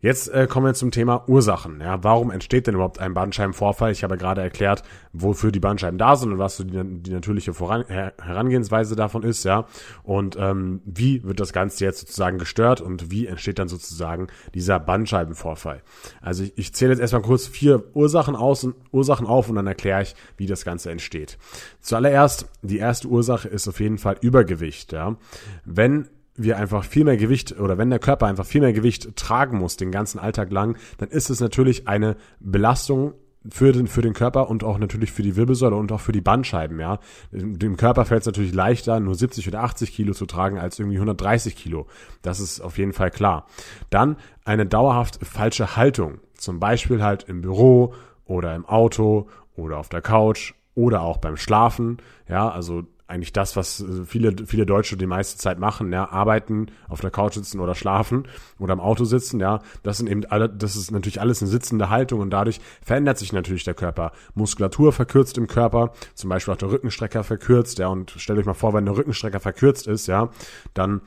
Jetzt 0.01 0.29
äh, 0.29 0.47
kommen 0.47 0.67
wir 0.67 0.75
zum 0.75 0.93
Thema 0.93 1.29
Ursachen. 1.29 1.81
Ja, 1.81 2.05
warum 2.05 2.31
entsteht 2.31 2.69
denn 2.69 2.75
überhaupt 2.75 3.01
ein 3.01 3.15
Bandscheibenvorfall? 3.15 3.91
Ich 3.91 4.05
habe 4.05 4.17
gerade 4.17 4.41
erklärt, 4.41 4.85
wofür 5.13 5.51
die 5.51 5.59
Bandscheiben 5.59 5.99
da 5.99 6.15
sind 6.15 6.33
und 6.33 6.39
was 6.39 6.57
so 6.57 6.63
die, 6.63 7.03
die 7.03 7.11
natürliche 7.11 7.53
Voran 7.53 7.85
Her 7.89 8.13
Herangehensweise 8.23 8.95
davon 8.95 9.25
ist, 9.25 9.45
ja. 9.45 9.67
Und 10.05 10.37
ähm, 10.39 10.83
wie 10.85 11.25
wird 11.25 11.41
das 11.41 11.53
Ganze 11.53 11.85
jetzt 11.85 11.99
sozusagen 11.99 12.39
gestört 12.39 12.81
und 12.81 13.11
wie 13.11 13.27
entsteht 13.27 13.59
dann 13.59 13.67
sozusagen 13.67 14.29
dieser 14.55 14.79
Bandscheibenvorfall? 14.79 15.83
Also 16.21 16.45
ich, 16.45 16.57
ich 16.57 16.75
zähle 16.75 16.93
jetzt 16.93 17.01
erstmal 17.01 17.23
kurz 17.23 17.49
vier 17.49 17.83
Ursachen 17.95 18.37
aus 18.37 18.63
und 18.63 18.77
Ursachen 18.93 19.27
auf 19.27 19.49
und 19.49 19.57
dann 19.57 19.67
erkläre 19.67 20.03
ich, 20.03 20.15
wie 20.37 20.47
das 20.47 20.65
Ganze 20.65 20.93
entsteht. 20.93 21.39
Zuallererst, 21.81 22.49
die 22.63 22.79
erste 22.79 23.09
Ursache 23.09 23.49
ist 23.49 23.67
auf 23.67 23.81
jeden 23.81 23.99
Fall 23.99 24.17
Übergewicht, 24.21 24.93
ja. 24.93 25.17
Wenn 25.65 26.07
wir 26.39 26.57
einfach 26.57 26.85
viel 26.85 27.05
mehr 27.05 27.17
Gewicht 27.17 27.59
oder 27.59 27.79
wenn 27.79 27.91
der 27.91 27.99
Körper 27.99 28.27
einfach 28.27 28.47
viel 28.47 28.61
mehr 28.61 28.73
Gewicht 28.73 29.17
tragen 29.17 29.59
muss 29.59 29.77
den 29.77 29.91
ganzen 29.91 30.19
Alltag 30.19 30.51
lang, 30.51 30.77
dann 30.99 31.09
ist 31.09 31.31
es 31.31 31.41
natürlich 31.41 31.89
eine 31.89 32.17
Belastung 32.41 33.15
für 33.51 33.73
den, 33.73 33.87
für 33.87 34.03
den 34.03 34.15
Körper 34.15 34.51
und 34.51 34.65
auch 34.65 34.79
natürlich 34.79 35.13
für 35.13 35.23
die 35.23 35.37
Wirbelsäule 35.37 35.77
und 35.77 35.93
auch 35.93 36.01
für 36.01 36.13
die 36.13 36.21
Bandscheiben, 36.21 36.81
ja. 36.81 36.99
Dem 37.31 37.77
Körper 37.77 38.05
fällt 38.05 38.23
es 38.23 38.27
natürlich 38.27 38.53
leichter, 38.53 39.01
nur 39.01 39.15
70 39.15 39.47
oder 39.49 39.63
80 39.63 39.93
Kilo 39.93 40.13
zu 40.13 40.27
tragen, 40.27 40.59
als 40.59 40.79
irgendwie 40.79 40.97
130 40.97 41.57
Kilo. 41.57 41.87
Das 42.23 42.41
ist 42.41 42.61
auf 42.61 42.79
jeden 42.79 42.93
Fall 42.93 43.11
klar. 43.11 43.47
Dann 43.91 44.17
eine 44.45 44.67
dauerhaft 44.67 45.25
falsche 45.25 45.77
Haltung. 45.77 46.19
Zum 46.35 46.61
Beispiel 46.61 47.03
halt 47.03 47.25
im 47.25 47.41
Büro 47.41 47.95
oder 48.25 48.55
im 48.55 48.67
Auto 48.67 49.29
oder 49.57 49.79
auf 49.79 49.89
der 49.89 50.03
Couch 50.03 50.55
oder 50.75 51.03
auch 51.03 51.19
beim 51.19 51.37
Schlafen. 51.37 51.99
Ja, 52.29 52.49
also 52.51 52.85
eigentlich 53.09 53.33
das, 53.33 53.57
was 53.57 53.81
äh, 53.81 54.05
viele, 54.05 54.35
viele 54.47 54.67
Deutsche 54.67 54.97
die 54.97 55.07
meiste 55.07 55.39
Zeit 55.39 55.59
machen, 55.59 55.93
ja, 55.93 56.11
arbeiten, 56.11 56.67
auf 56.89 57.01
der 57.01 57.11
Couch 57.11 57.35
sitzen 57.35 57.59
oder 57.59 57.75
schlafen 57.75 58.29
oder 58.59 58.75
im 58.75 58.81
Auto 58.81 59.05
sitzen, 59.05 59.41
ja, 59.41 59.61
das 59.83 59.97
sind 59.97 60.09
eben 60.09 60.25
alle, 60.27 60.49
das 60.49 60.77
ist 60.77 60.91
natürlich 60.91 61.21
alles 61.21 61.43
eine 61.43 61.51
sitzende 61.51 61.89
Haltung 61.89 62.21
und 62.21 62.31
dadurch 62.31 62.61
verändert 62.83 63.19
sich 63.19 63.33
natürlich 63.33 63.65
der 63.65 63.75
Körper. 63.75 64.13
Muskulatur 64.35 64.93
verkürzt 64.93 65.39
im 65.39 65.47
Körper, 65.47 65.93
zum 66.15 66.29
Beispiel 66.29 66.53
auch 66.53 66.59
der 66.59 66.71
Rückenstrecker 66.71 67.25
verkürzt, 67.25 67.79
ja, 67.79 67.89
und 67.89 68.11
stellt 68.19 68.39
euch 68.39 68.47
mal 68.47 68.55
vor, 68.55 68.75
wenn 68.75 68.85
der 68.85 68.97
Rückenstrecker 68.97 69.41
verkürzt 69.41 69.87
ist, 69.89 70.07
ja, 70.07 70.29
dann 70.75 71.01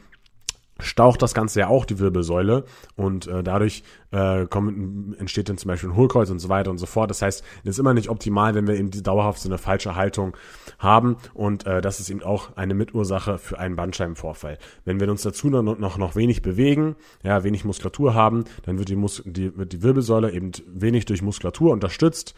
staucht 0.82 1.22
das 1.22 1.34
Ganze 1.34 1.62
ja 1.62 1.68
auch 1.68 1.86
die 1.86 2.00
Wirbelsäule 2.00 2.66
und 2.96 3.28
äh, 3.28 3.44
dadurch 3.44 3.84
äh, 4.12 4.46
kommt, 4.48 5.18
entsteht 5.20 5.50
dann 5.50 5.58
zum 5.58 5.70
Beispiel 5.70 5.90
ein 5.90 5.96
Hohlkreuz 5.96 6.30
und 6.30 6.40
so 6.40 6.50
weiter 6.50 6.72
und 6.72 6.78
so 6.78 6.86
fort. 6.86 7.10
Das 7.10 7.22
heißt, 7.22 7.44
es 7.64 7.70
ist 7.70 7.80
immer 7.80 7.94
nicht 7.94 8.10
optimal, 8.10 8.56
wenn 8.56 8.68
wir 8.68 8.76
eben 8.76 8.92
dauerhaft 8.92 9.40
so 9.40 9.50
eine 9.50 9.58
falsche 9.58 9.96
Haltung 9.96 10.36
haben 10.80 11.18
und 11.34 11.66
äh, 11.66 11.82
das 11.82 12.00
ist 12.00 12.10
eben 12.10 12.24
auch 12.24 12.56
eine 12.58 12.74
Mitursache 12.74 13.38
für 13.38 13.60
einen 13.60 13.76
Bandscheibenvorfall. 13.76 14.58
Wenn 14.86 15.00
wir 15.00 15.10
uns 15.10 15.22
dazu 15.22 15.50
noch, 15.50 15.62
noch, 15.62 15.98
noch 15.98 16.16
wenig 16.16 16.42
bewegen, 16.42 16.96
ja, 17.24 17.44
wenig 17.44 17.66
Muskulatur 17.66 18.14
haben, 18.14 18.46
dann 18.64 18.78
wird 18.78 18.90
die, 18.90 18.96
Mus 18.96 19.24
die, 19.26 19.58
wird 19.58 19.74
die 19.74 19.84
Wirbelsäule 19.84 20.32
eben 20.32 20.52
wenig 20.68 21.06
durch 21.06 21.22
Muskulatur 21.22 21.72
unterstützt 21.72 22.36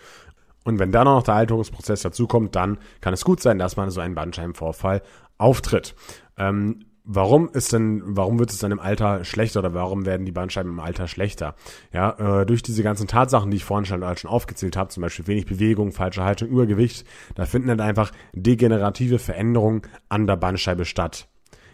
und 0.64 0.80
wenn 0.80 0.92
dann 0.92 1.06
noch 1.06 1.24
der 1.24 1.36
Alterungsprozess 1.36 2.02
dazukommt, 2.02 2.56
dann 2.56 2.78
kann 3.02 3.14
es 3.14 3.26
gut 3.26 3.42
sein, 3.42 3.60
dass 3.60 3.76
man 3.76 3.90
so 3.90 4.02
einen 4.02 4.16
Bandscheibenvorfall 4.16 5.02
auftritt. 5.38 5.96
Ähm, 6.38 6.86
Warum 7.06 7.50
ist 7.50 7.74
denn, 7.74 8.02
warum 8.06 8.40
wird 8.40 8.52
es 8.52 8.60
dann 8.60 8.72
im 8.72 8.80
Alter 8.80 9.26
schlechter 9.26 9.60
oder 9.60 9.74
warum 9.74 10.06
werden 10.06 10.26
die 10.26 10.32
Bandscheiben 10.32 10.72
im 10.72 10.80
Alter 10.80 11.10
schlechter? 11.10 11.56
Ja, 11.92 12.42
äh, 12.42 12.46
durch 12.46 12.64
diese 12.64 12.82
ganzen 12.82 13.08
Tatsachen, 13.08 13.52
die 13.52 13.58
ich 13.58 13.66
vorhin 13.66 13.86
schon, 13.86 14.04
schon 14.16 14.32
aufgezählt 14.32 14.78
habe, 14.78 14.90
zum 14.90 15.02
Beispiel 15.02 15.28
wenig 15.28 15.46
Bewegung, 15.46 15.92
falsche 15.92 16.24
Haltung, 16.24 16.48
Übergewicht, 16.48 17.06
da 17.36 17.46
finden 17.46 17.68
dann 17.68 17.82
einfach 17.82 18.12
degenerative 18.32 19.20
Veränderungen 19.20 19.82
an 20.08 20.28
der 20.28 20.38
Bandscheibe 20.38 20.86
statt. 20.86 21.28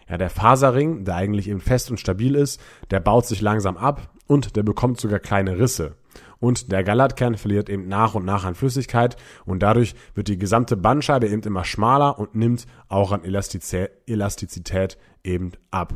Ja, 0.10 0.18
der 0.18 0.32
Faserring, 0.32 1.06
der 1.06 1.16
eigentlich 1.18 1.48
eben 1.48 1.62
fest 1.62 1.92
und 1.92 2.00
stabil 2.00 2.34
ist, 2.34 2.60
der 2.90 3.00
baut 3.00 3.28
sich 3.28 3.42
langsam 3.42 3.78
ab 3.78 4.10
und 4.26 4.56
der 4.56 4.64
bekommt 4.64 5.00
sogar 5.00 5.20
kleine 5.20 5.60
Risse. 5.60 5.96
und 6.40 6.72
der 6.72 6.84
Galatkern 6.84 7.36
verliert 7.36 7.70
eben 7.70 7.88
nach 7.88 8.16
und 8.16 8.26
nach 8.26 8.46
an 8.46 8.56
Flüssigkeit 8.56 9.18
und 9.46 9.62
dadurch 9.62 9.94
wird 10.16 10.28
die 10.28 10.38
gesamte 10.38 10.78
Bandscheibe 10.78 11.28
eben 11.28 11.42
immer 11.44 11.66
schmaler 11.66 12.18
und 12.18 12.34
nimmt 12.36 12.66
auch 12.88 13.12
an 13.12 13.24
Elastizität 13.24 14.98
eben 15.24 15.52
ab. 15.72 15.94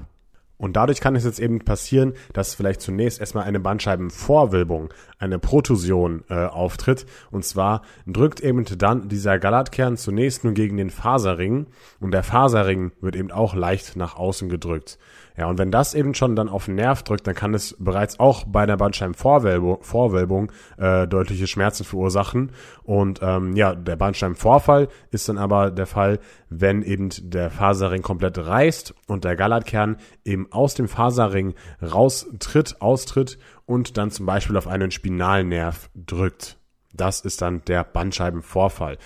Und 0.64 0.78
dadurch 0.78 1.02
kann 1.02 1.18
es 1.18 1.26
jetzt 1.26 1.40
eben 1.40 1.60
passieren, 1.66 2.14
dass 2.32 2.54
vielleicht 2.56 2.80
zunächst 2.80 3.20
erstmal 3.20 3.44
eine 3.44 3.60
Bandscheibenvorwölbung, 3.60 4.94
eine 5.18 5.38
Protusion 5.38 6.24
äh, 6.30 6.46
auftritt. 6.46 7.06
Und 7.32 7.44
zwar 7.44 7.82
drückt 8.08 8.40
eben 8.40 8.64
dann 8.78 9.10
dieser 9.10 9.40
Galatkern 9.40 9.98
zunächst 9.98 10.46
nur 10.46 10.54
gegen 10.54 10.78
den 10.78 10.90
Faserring 10.90 11.68
und 12.00 12.12
der 12.12 12.24
Faserring 12.24 12.94
wird 13.02 13.18
eben 13.18 13.30
auch 13.32 13.56
leicht 13.56 13.98
nach 13.98 14.16
außen 14.16 14.48
gedrückt. 14.48 15.00
Ja, 15.36 15.48
und 15.48 15.58
wenn 15.58 15.72
das 15.72 15.96
eben 15.96 16.14
schon 16.14 16.36
dann 16.36 16.48
auf 16.48 16.66
den 16.66 16.76
Nerv 16.76 17.02
drückt, 17.04 17.26
dann 17.26 17.34
kann 17.34 17.54
es 17.54 17.76
bereits 17.80 18.20
auch 18.20 18.44
bei 18.46 18.66
der 18.66 18.78
Bandscheibenvorwölbung 18.78 19.82
Vorwölbung, 19.82 20.52
äh, 20.78 21.08
deutliche 21.08 21.48
Schmerzen 21.48 21.84
verursachen. 21.84 22.52
Und 22.84 23.20
ähm, 23.24 23.56
ja, 23.56 23.74
der 23.74 23.96
Bandscheibenvorfall 23.96 24.90
ist 25.12 25.30
dann 25.30 25.38
aber 25.38 25.72
der 25.72 25.88
Fall, 25.88 26.20
wenn 26.50 26.84
eben 26.84 27.10
der 27.22 27.50
Faserring 27.50 28.04
komplett 28.04 28.38
reißt 28.38 28.94
und 29.08 29.24
der 29.24 29.36
Galatkern 29.36 29.98
eben 30.24 30.52
aus 30.52 30.76
dem 30.76 30.88
Faserring 30.88 31.56
raustritt, 31.82 32.82
austritt 32.82 33.40
und 33.66 33.98
dann 33.98 34.12
zum 34.12 34.26
Beispiel 34.26 34.58
auf 34.58 34.68
einen 34.68 34.92
Spinalnerv 34.92 35.90
drückt. 35.96 36.58
Das 36.94 37.22
ist 37.22 37.42
dann 37.42 37.64
der 37.66 37.84
Bandscheibenvorfall. 37.84 38.98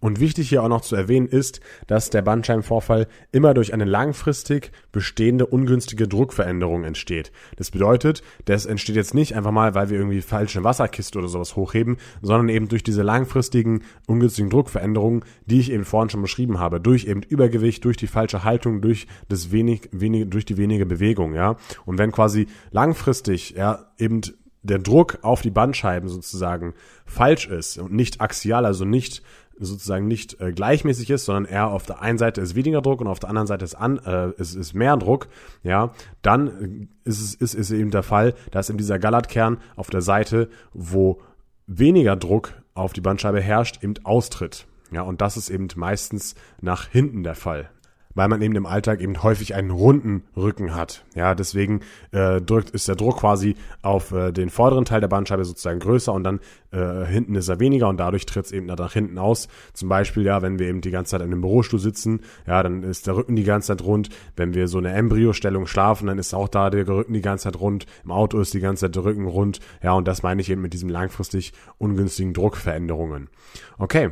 Und 0.00 0.20
wichtig 0.20 0.48
hier 0.48 0.62
auch 0.62 0.68
noch 0.68 0.82
zu 0.82 0.94
erwähnen 0.94 1.26
ist, 1.26 1.60
dass 1.88 2.10
der 2.10 2.22
Bandscheibenvorfall 2.22 3.08
immer 3.32 3.52
durch 3.52 3.74
eine 3.74 3.84
langfristig 3.84 4.70
bestehende 4.92 5.46
ungünstige 5.46 6.06
Druckveränderung 6.06 6.84
entsteht. 6.84 7.32
Das 7.56 7.72
bedeutet, 7.72 8.22
das 8.44 8.64
entsteht 8.64 8.94
jetzt 8.94 9.14
nicht 9.14 9.34
einfach 9.34 9.50
mal, 9.50 9.74
weil 9.74 9.90
wir 9.90 9.98
irgendwie 9.98 10.20
falsche 10.20 10.62
Wasserkiste 10.62 11.18
oder 11.18 11.28
sowas 11.28 11.56
hochheben, 11.56 11.96
sondern 12.22 12.48
eben 12.48 12.68
durch 12.68 12.84
diese 12.84 13.02
langfristigen 13.02 13.82
ungünstigen 14.06 14.50
Druckveränderungen, 14.50 15.24
die 15.46 15.58
ich 15.58 15.72
eben 15.72 15.84
vorhin 15.84 16.10
schon 16.10 16.22
beschrieben 16.22 16.60
habe, 16.60 16.80
durch 16.80 17.06
eben 17.06 17.22
Übergewicht, 17.22 17.84
durch 17.84 17.96
die 17.96 18.06
falsche 18.06 18.44
Haltung, 18.44 18.80
durch 18.80 19.08
das 19.28 19.50
wenig, 19.50 19.88
wenig 19.90 20.30
durch 20.30 20.44
die 20.44 20.58
wenige 20.58 20.86
Bewegung, 20.86 21.34
ja. 21.34 21.56
Und 21.86 21.98
wenn 21.98 22.12
quasi 22.12 22.46
langfristig, 22.70 23.50
ja, 23.50 23.86
eben 23.98 24.20
der 24.62 24.78
Druck 24.78 25.18
auf 25.22 25.42
die 25.42 25.50
Bandscheiben 25.50 26.08
sozusagen 26.08 26.74
falsch 27.06 27.46
ist 27.46 27.78
und 27.78 27.92
nicht 27.92 28.20
axial, 28.20 28.66
also 28.66 28.84
nicht 28.84 29.22
sozusagen 29.58 30.06
nicht 30.06 30.40
äh, 30.40 30.52
gleichmäßig 30.52 31.10
ist, 31.10 31.24
sondern 31.24 31.52
eher 31.52 31.68
auf 31.68 31.86
der 31.86 32.00
einen 32.00 32.18
Seite 32.18 32.40
ist 32.40 32.54
weniger 32.54 32.82
Druck 32.82 33.00
und 33.00 33.06
auf 33.06 33.18
der 33.18 33.28
anderen 33.28 33.46
Seite 33.46 33.64
ist, 33.64 33.74
an, 33.74 33.98
äh, 33.98 34.30
ist, 34.32 34.54
ist 34.54 34.74
mehr 34.74 34.96
Druck, 34.96 35.28
ja, 35.62 35.92
dann 36.22 36.88
ist 37.04 37.20
es 37.20 37.34
ist, 37.34 37.54
ist 37.54 37.70
eben 37.70 37.90
der 37.90 38.02
Fall, 38.02 38.34
dass 38.50 38.70
in 38.70 38.78
dieser 38.78 38.98
Galatkern 38.98 39.58
auf 39.76 39.90
der 39.90 40.02
Seite, 40.02 40.48
wo 40.72 41.20
weniger 41.66 42.16
Druck 42.16 42.52
auf 42.74 42.92
die 42.92 43.00
Bandscheibe 43.00 43.40
herrscht, 43.40 43.82
eben 43.82 43.94
austritt. 44.04 44.66
Ja, 44.90 45.02
und 45.02 45.20
das 45.20 45.36
ist 45.36 45.50
eben 45.50 45.68
meistens 45.76 46.34
nach 46.60 46.86
hinten 46.88 47.22
der 47.22 47.34
Fall 47.34 47.68
weil 48.14 48.28
man 48.28 48.42
eben 48.42 48.56
im 48.56 48.66
Alltag 48.66 49.00
eben 49.00 49.22
häufig 49.22 49.54
einen 49.54 49.70
runden 49.70 50.24
Rücken 50.36 50.74
hat. 50.74 51.04
Ja, 51.14 51.34
deswegen 51.34 51.80
äh, 52.12 52.40
drückt 52.40 52.70
ist 52.70 52.88
der 52.88 52.96
Druck 52.96 53.18
quasi 53.18 53.56
auf 53.82 54.12
äh, 54.12 54.32
den 54.32 54.50
vorderen 54.50 54.84
Teil 54.84 55.00
der 55.00 55.08
Bandscheibe 55.08 55.44
sozusagen 55.44 55.78
größer 55.78 56.12
und 56.12 56.24
dann 56.24 56.40
äh, 56.70 57.04
hinten 57.04 57.34
ist 57.34 57.48
er 57.48 57.60
weniger 57.60 57.88
und 57.88 57.98
dadurch 57.98 58.26
tritt 58.26 58.46
es 58.46 58.52
eben 58.52 58.66
nach 58.66 58.92
hinten 58.92 59.18
aus. 59.18 59.48
Zum 59.72 59.88
Beispiel 59.88 60.24
ja, 60.24 60.42
wenn 60.42 60.58
wir 60.58 60.68
eben 60.68 60.80
die 60.80 60.90
ganze 60.90 61.12
Zeit 61.12 61.20
in 61.20 61.28
einem 61.28 61.40
Bürostuhl 61.40 61.78
sitzen, 61.78 62.20
ja, 62.46 62.62
dann 62.62 62.82
ist 62.82 63.06
der 63.06 63.16
Rücken 63.16 63.36
die 63.36 63.44
ganze 63.44 63.68
Zeit 63.68 63.82
rund. 63.82 64.08
Wenn 64.36 64.54
wir 64.54 64.68
so 64.68 64.78
eine 64.78 64.92
Embryostellung 64.92 65.66
schlafen, 65.66 66.06
dann 66.06 66.18
ist 66.18 66.34
auch 66.34 66.48
da 66.48 66.70
der 66.70 66.86
Rücken 66.88 67.12
die 67.12 67.22
ganze 67.22 67.44
Zeit 67.44 67.60
rund. 67.60 67.86
Im 68.04 68.10
Auto 68.10 68.40
ist 68.40 68.54
die 68.54 68.60
ganze 68.60 68.86
Zeit 68.86 68.96
der 68.96 69.04
Rücken 69.04 69.26
rund. 69.26 69.60
Ja, 69.82 69.92
und 69.92 70.08
das 70.08 70.22
meine 70.22 70.40
ich 70.40 70.50
eben 70.50 70.62
mit 70.62 70.72
diesem 70.72 70.88
langfristig 70.88 71.52
ungünstigen 71.78 72.34
Druckveränderungen. 72.34 73.28
Okay. 73.78 74.10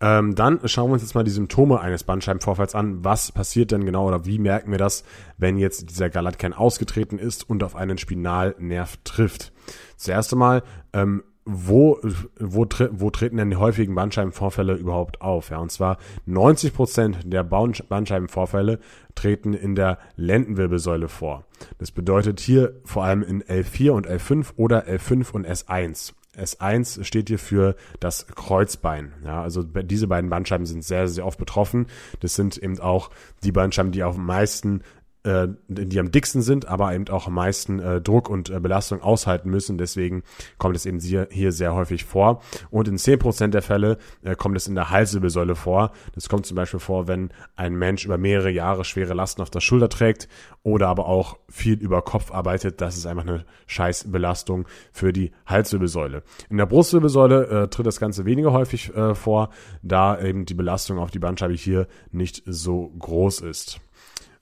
Ähm, 0.00 0.34
dann 0.34 0.60
schauen 0.66 0.90
wir 0.90 0.94
uns 0.94 1.02
jetzt 1.02 1.14
mal 1.14 1.24
die 1.24 1.30
Symptome 1.30 1.80
eines 1.80 2.04
Bandscheibenvorfalls 2.04 2.74
an. 2.74 3.04
Was 3.04 3.32
passiert 3.32 3.70
denn 3.70 3.86
genau 3.86 4.06
oder 4.06 4.26
wie 4.26 4.38
merken 4.38 4.70
wir 4.70 4.78
das, 4.78 5.04
wenn 5.38 5.56
jetzt 5.56 5.90
dieser 5.90 6.10
Galatkern 6.10 6.52
ausgetreten 6.52 7.18
ist 7.18 7.48
und 7.48 7.62
auf 7.62 7.76
einen 7.76 7.98
Spinalnerv 7.98 8.98
trifft? 9.04 9.52
Zuerst 9.96 10.32
einmal, 10.32 10.62
ähm, 10.92 11.22
wo, 11.46 12.00
wo, 12.38 12.66
wo 12.92 13.10
treten 13.10 13.36
denn 13.36 13.50
die 13.50 13.56
häufigen 13.56 13.94
Bandscheibenvorfälle 13.94 14.74
überhaupt 14.74 15.20
auf? 15.20 15.50
Ja, 15.50 15.58
und 15.58 15.70
zwar 15.70 15.98
90 16.24 16.72
Prozent 16.72 17.18
der 17.24 17.44
Bandscheibenvorfälle 17.44 18.78
treten 19.14 19.52
in 19.52 19.74
der 19.74 19.98
Lendenwirbelsäule 20.16 21.08
vor. 21.08 21.44
Das 21.78 21.90
bedeutet 21.90 22.40
hier 22.40 22.80
vor 22.84 23.04
allem 23.04 23.22
in 23.22 23.42
L4 23.42 23.90
und 23.90 24.08
L5 24.08 24.54
oder 24.56 24.88
L5 24.88 25.32
und 25.32 25.46
S1. 25.46 26.14
S1 26.38 27.04
steht 27.04 27.28
hier 27.28 27.38
für 27.38 27.76
das 28.00 28.26
Kreuzbein. 28.26 29.12
Ja, 29.24 29.42
also 29.42 29.62
diese 29.62 30.06
beiden 30.06 30.30
Bandscheiben 30.30 30.66
sind 30.66 30.84
sehr, 30.84 31.08
sehr 31.08 31.26
oft 31.26 31.38
betroffen. 31.38 31.86
Das 32.20 32.34
sind 32.34 32.56
eben 32.58 32.78
auch 32.80 33.10
die 33.42 33.52
Bandscheiben, 33.52 33.92
die 33.92 34.02
am 34.02 34.24
meisten 34.24 34.82
äh, 35.24 35.48
die 35.68 35.98
am 35.98 36.10
dicksten 36.10 36.42
sind, 36.42 36.68
aber 36.68 36.94
eben 36.94 37.08
auch 37.08 37.26
am 37.26 37.34
meisten 37.34 37.78
äh, 37.78 38.00
Druck 38.00 38.28
und 38.28 38.50
äh, 38.50 38.60
Belastung 38.60 39.02
aushalten 39.02 39.50
müssen. 39.50 39.78
Deswegen 39.78 40.22
kommt 40.58 40.76
es 40.76 40.86
eben 40.86 41.00
hier, 41.00 41.28
hier 41.30 41.52
sehr 41.52 41.74
häufig 41.74 42.04
vor. 42.04 42.42
Und 42.70 42.88
in 42.88 42.98
zehn 42.98 43.18
Prozent 43.18 43.54
der 43.54 43.62
Fälle 43.62 43.98
äh, 44.22 44.34
kommt 44.34 44.56
es 44.56 44.66
in 44.66 44.74
der 44.74 44.90
Halswirbelsäule 44.90 45.54
vor. 45.54 45.92
Das 46.14 46.28
kommt 46.28 46.46
zum 46.46 46.56
Beispiel 46.56 46.80
vor, 46.80 47.08
wenn 47.08 47.30
ein 47.56 47.74
Mensch 47.74 48.04
über 48.04 48.18
mehrere 48.18 48.50
Jahre 48.50 48.84
schwere 48.84 49.14
Lasten 49.14 49.40
auf 49.40 49.50
der 49.50 49.60
Schulter 49.60 49.88
trägt 49.88 50.28
oder 50.62 50.88
aber 50.88 51.06
auch 51.06 51.38
viel 51.48 51.78
über 51.78 52.02
Kopf 52.02 52.30
arbeitet. 52.30 52.80
Das 52.80 52.96
ist 52.96 53.06
einfach 53.06 53.26
eine 53.26 53.44
Scheißbelastung 53.66 54.66
für 54.92 55.12
die 55.12 55.32
Halswirbelsäule. 55.46 56.22
In 56.50 56.58
der 56.58 56.66
Brustwirbelsäule 56.66 57.46
äh, 57.46 57.68
tritt 57.68 57.86
das 57.86 57.98
Ganze 57.98 58.26
weniger 58.26 58.52
häufig 58.52 58.94
äh, 58.94 59.14
vor, 59.14 59.50
da 59.82 60.20
eben 60.20 60.44
die 60.44 60.54
Belastung 60.54 60.98
auf 60.98 61.10
die 61.10 61.18
Bandscheibe 61.18 61.54
hier 61.54 61.86
nicht 62.12 62.42
so 62.44 62.92
groß 62.98 63.40
ist. 63.40 63.80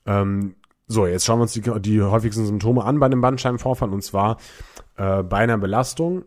Ähm, 0.05 0.55
so, 0.93 1.07
jetzt 1.07 1.25
schauen 1.25 1.39
wir 1.39 1.43
uns 1.43 1.53
die, 1.53 1.61
die 1.81 2.01
häufigsten 2.01 2.45
Symptome 2.45 2.83
an 2.83 2.99
bei 2.99 3.07
einem 3.07 3.21
Bandscheibenvorfall 3.21 3.91
und 3.91 4.03
zwar 4.03 4.37
äh, 4.95 5.23
bei 5.23 5.37
einer 5.37 5.57
Belastung 5.57 6.23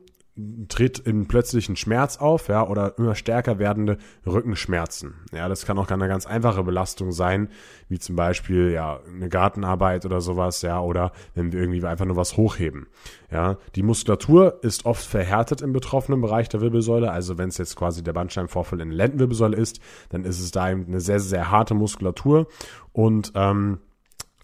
tritt 0.68 0.98
in 0.98 1.28
plötzlichen 1.28 1.76
Schmerz 1.76 2.18
auf, 2.18 2.48
ja, 2.48 2.66
oder 2.66 2.98
immer 2.98 3.14
stärker 3.14 3.58
werdende 3.58 3.96
Rückenschmerzen. 4.26 5.14
Ja, 5.32 5.48
das 5.48 5.64
kann 5.64 5.78
auch 5.78 5.88
eine 5.88 6.08
ganz 6.08 6.26
einfache 6.26 6.62
Belastung 6.62 7.10
sein, 7.12 7.48
wie 7.88 7.98
zum 7.98 8.16
Beispiel, 8.16 8.70
ja, 8.70 9.00
eine 9.08 9.30
Gartenarbeit 9.30 10.04
oder 10.04 10.20
sowas, 10.20 10.60
ja, 10.60 10.78
oder 10.80 11.12
wenn 11.34 11.52
wir 11.52 11.60
irgendwie 11.60 11.84
einfach 11.86 12.04
nur 12.04 12.16
was 12.16 12.36
hochheben. 12.36 12.86
Ja, 13.30 13.56
die 13.76 13.82
Muskulatur 13.82 14.62
ist 14.62 14.84
oft 14.84 15.06
verhärtet 15.06 15.62
im 15.62 15.72
betroffenen 15.72 16.20
Bereich 16.20 16.50
der 16.50 16.60
Wirbelsäule. 16.60 17.10
Also 17.10 17.38
wenn 17.38 17.48
es 17.48 17.56
jetzt 17.56 17.76
quasi 17.76 18.02
der 18.02 18.12
Bandscheibenvorfall 18.12 18.80
in 18.80 18.90
der 18.90 18.98
Lendenwirbelsäule 18.98 19.56
ist, 19.56 19.80
dann 20.10 20.24
ist 20.24 20.40
es 20.40 20.50
da 20.50 20.70
eben 20.70 20.86
eine 20.86 21.00
sehr, 21.00 21.20
sehr 21.20 21.50
harte 21.50 21.72
Muskulatur 21.72 22.46
und, 22.92 23.32
ähm, 23.34 23.78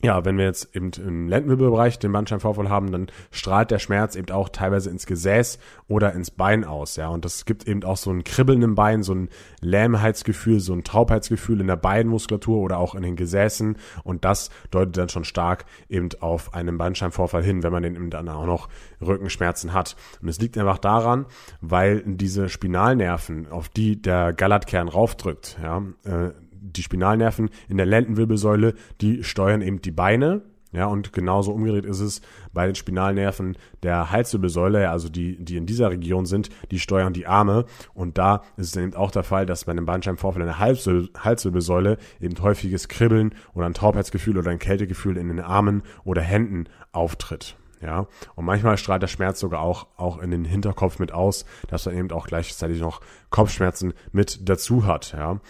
ja, 0.05 0.25
wenn 0.25 0.37
wir 0.37 0.47
jetzt 0.47 0.75
eben 0.75 0.91
im 0.99 1.29
Lendenwirbelbereich 1.29 1.99
den 2.01 2.11
Bandscheibenvorfall 2.11 2.69
haben, 2.69 2.91
dann 2.91 3.07
strahlt 3.31 3.71
der 3.71 3.79
Schmerz 3.79 4.17
eben 4.17 4.31
auch 4.33 4.49
teilweise 4.49 4.91
ins 4.91 5.07
Gesäß 5.07 5.61
oder 5.87 6.13
ins 6.13 6.33
Bein 6.33 6.65
aus, 6.65 6.97
ja. 6.97 7.09
Und 7.09 7.25
das 7.25 7.45
gibt 7.45 7.69
eben 7.69 7.85
auch 7.85 7.97
so 7.97 8.11
ein 8.11 8.25
Kribbeln 8.25 8.63
im 8.63 8.75
Bein, 8.75 9.05
so 9.05 9.15
ein 9.15 9.29
Lähmheitsgefühl, 9.61 10.59
so 10.59 10.73
ein 10.73 10.83
Taubheitsgefühl 10.83 11.61
in 11.61 11.69
der 11.69 11.77
Beinmuskulatur 11.77 12.59
oder 12.59 12.79
auch 12.79 12.97
in 12.97 13.03
den 13.03 13.15
Gesäßen. 13.15 13.77
Und 14.03 14.25
das 14.25 14.51
deutet 14.73 14.97
dann 14.97 15.09
schon 15.09 15.25
stark 15.25 15.67
eben 15.89 16.09
auf 16.19 16.53
einen 16.53 16.79
Bandscheibenvorfall 16.79 17.45
hin, 17.45 17.63
wenn 17.63 17.73
man 17.73 17.85
den 17.85 17.95
eben 17.95 18.11
dann 18.11 18.29
auch 18.29 18.47
noch 18.47 18.69
Rückenschmerzen 19.01 19.73
hat. 19.73 19.95
Und 20.21 20.29
es 20.29 20.41
liegt 20.41 20.59
einfach 20.59 20.79
daran, 20.79 21.27
weil 21.61 22.03
diese 22.05 22.49
Spinalnerven, 22.49 23.49
auf 23.51 23.69
die 23.69 24.03
der 24.03 24.33
Galatkern 24.33 24.89
raufdrückt, 24.89 25.59
ja, 25.63 25.83
äh, 26.05 26.33
die 26.77 26.83
Spinalnerven 26.83 27.51
in 27.69 27.77
der 27.77 27.87
Lendenwirbelsäule, 27.87 28.75
die 29.01 29.25
steuern 29.25 29.63
eben 29.63 29.83
die 29.83 29.91
Beine. 29.91 30.43
Ja, 30.73 30.87
und 30.87 31.13
genauso 31.13 31.53
umgedreht 31.53 31.85
ist 31.85 32.01
es 32.01 32.23
bei 32.55 32.65
den 32.65 32.75
Spinalnerven 32.75 33.59
der 33.83 34.11
Halswirbelsäule, 34.11 34.89
also 34.89 35.11
die, 35.11 35.37
die 35.45 35.59
in 35.59 35.67
dieser 35.67 35.91
Region 35.91 36.25
sind, 36.25 36.49
die 36.71 36.79
steuern 36.79 37.13
die 37.13 37.27
Arme. 37.27 37.67
Und 37.93 38.17
da 38.17 38.43
ist 38.57 38.75
es 38.75 38.77
eben 38.77 38.95
auch 38.95 39.11
der 39.11 39.23
Fall, 39.23 39.45
dass 39.45 39.67
bei 39.67 39.73
einem 39.73 39.85
Bandscheibenvorfall 39.85 40.41
in 40.41 40.49
der 40.49 40.59
Halswirbelsäule 40.59 41.99
eben 42.21 42.43
häufiges 42.43 42.89
Kribbeln 42.89 43.35
oder 43.53 43.67
ein 43.67 43.75
Taubheitsgefühl 43.75 44.39
oder 44.39 44.51
ein 44.51 44.59
Kältegefühl 44.59 45.19
in 45.19 45.29
den 45.29 45.41
Armen 45.41 45.83
oder 46.05 46.23
Händen 46.23 46.65
auftritt. 46.91 47.57
Ja, 47.83 48.07
und 48.37 48.45
manchmal 48.45 48.79
strahlt 48.79 49.03
der 49.03 49.09
Schmerz 49.09 49.41
sogar 49.41 49.61
auch, 49.61 49.89
auch 49.97 50.21
in 50.21 50.31
den 50.31 50.45
Hinterkopf 50.45 51.01
mit 51.01 51.11
aus, 51.11 51.45
dass 51.67 51.85
man 51.85 51.97
eben 51.97 52.13
auch 52.13 52.29
gleichzeitig 52.29 52.81
noch 52.81 53.01
Kopfschmerzen 53.31 53.93
mit 54.13 54.49
dazu 54.49 54.87
hat. 54.87 55.13
Ja, 55.13 55.41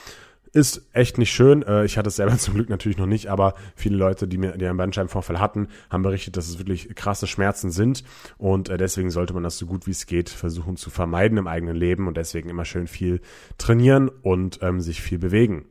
ist 0.52 0.86
echt 0.92 1.18
nicht 1.18 1.32
schön. 1.32 1.62
Äh, 1.62 1.84
ich 1.84 1.96
hatte 1.96 2.08
es 2.08 2.16
selber 2.16 2.36
zum 2.38 2.54
Glück 2.54 2.68
natürlich 2.68 2.98
noch 2.98 3.06
nicht, 3.06 3.28
aber 3.28 3.54
viele 3.74 3.96
Leute, 3.96 4.28
die 4.28 4.38
mir 4.38 4.56
die 4.56 4.66
einen 4.66 4.76
Bandscheibenvorfall 4.76 5.40
hatten, 5.40 5.68
haben 5.90 6.02
berichtet, 6.02 6.36
dass 6.36 6.48
es 6.48 6.58
wirklich 6.58 6.94
krasse 6.94 7.26
Schmerzen 7.26 7.70
sind. 7.70 8.04
Und 8.38 8.68
äh, 8.68 8.76
deswegen 8.76 9.10
sollte 9.10 9.34
man 9.34 9.42
das 9.42 9.58
so 9.58 9.66
gut 9.66 9.86
wie 9.86 9.92
es 9.92 10.06
geht 10.06 10.28
versuchen 10.28 10.76
zu 10.76 10.90
vermeiden 10.90 11.38
im 11.38 11.46
eigenen 11.46 11.76
Leben 11.76 12.06
und 12.06 12.16
deswegen 12.16 12.48
immer 12.48 12.64
schön 12.64 12.86
viel 12.86 13.20
trainieren 13.58 14.08
und 14.08 14.60
ähm, 14.62 14.80
sich 14.80 15.00
viel 15.00 15.18
bewegen. 15.18 15.66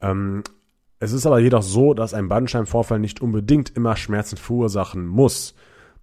Ähm, 0.00 0.42
es 1.00 1.12
ist 1.12 1.26
aber 1.26 1.38
jedoch 1.38 1.62
so, 1.62 1.94
dass 1.94 2.12
ein 2.12 2.28
Bandscheibenvorfall 2.28 2.98
nicht 2.98 3.20
unbedingt 3.20 3.74
immer 3.76 3.96
Schmerzen 3.96 4.36
verursachen 4.36 5.06
muss. 5.06 5.54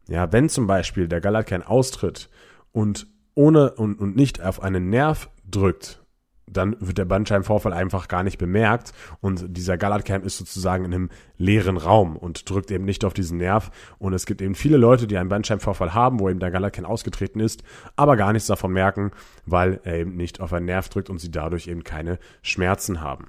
Ja, 0.07 0.31
wenn 0.31 0.49
zum 0.49 0.67
Beispiel 0.67 1.07
der 1.07 1.19
Galatkern 1.19 1.63
austritt 1.63 2.29
und 2.71 3.07
ohne 3.33 3.71
und, 3.71 3.99
und 3.99 4.15
nicht 4.15 4.41
auf 4.41 4.61
einen 4.61 4.89
Nerv 4.89 5.29
drückt, 5.49 6.04
dann 6.47 6.75
wird 6.79 6.97
der 6.97 7.05
Bandscheibenvorfall 7.05 7.73
einfach 7.73 8.07
gar 8.07 8.23
nicht 8.23 8.37
bemerkt 8.37 8.93
und 9.21 9.45
dieser 9.57 9.77
Gallatkern 9.77 10.23
ist 10.23 10.37
sozusagen 10.37 10.85
in 10.85 10.93
einem 10.93 11.09
leeren 11.37 11.77
Raum 11.77 12.15
und 12.15 12.49
drückt 12.49 12.71
eben 12.71 12.85
nicht 12.85 13.03
auf 13.03 13.13
diesen 13.13 13.37
Nerv 13.37 13.71
und 13.97 14.13
es 14.13 14.25
gibt 14.25 14.41
eben 14.41 14.55
viele 14.55 14.77
Leute, 14.77 15.07
die 15.07 15.17
einen 15.17 15.29
Bandscheibenvorfall 15.29 15.93
haben, 15.93 16.19
wo 16.19 16.29
eben 16.29 16.39
der 16.39 16.51
Gallatkern 16.51 16.85
ausgetreten 16.85 17.39
ist, 17.39 17.63
aber 17.95 18.15
gar 18.15 18.33
nichts 18.33 18.47
davon 18.47 18.71
merken, 18.71 19.11
weil 19.45 19.79
er 19.83 19.95
eben 19.95 20.15
nicht 20.15 20.39
auf 20.39 20.53
einen 20.53 20.65
Nerv 20.65 20.89
drückt 20.89 21.09
und 21.09 21.19
sie 21.19 21.31
dadurch 21.31 21.67
eben 21.67 21.83
keine 21.83 22.19
Schmerzen 22.41 23.01
haben. 23.01 23.27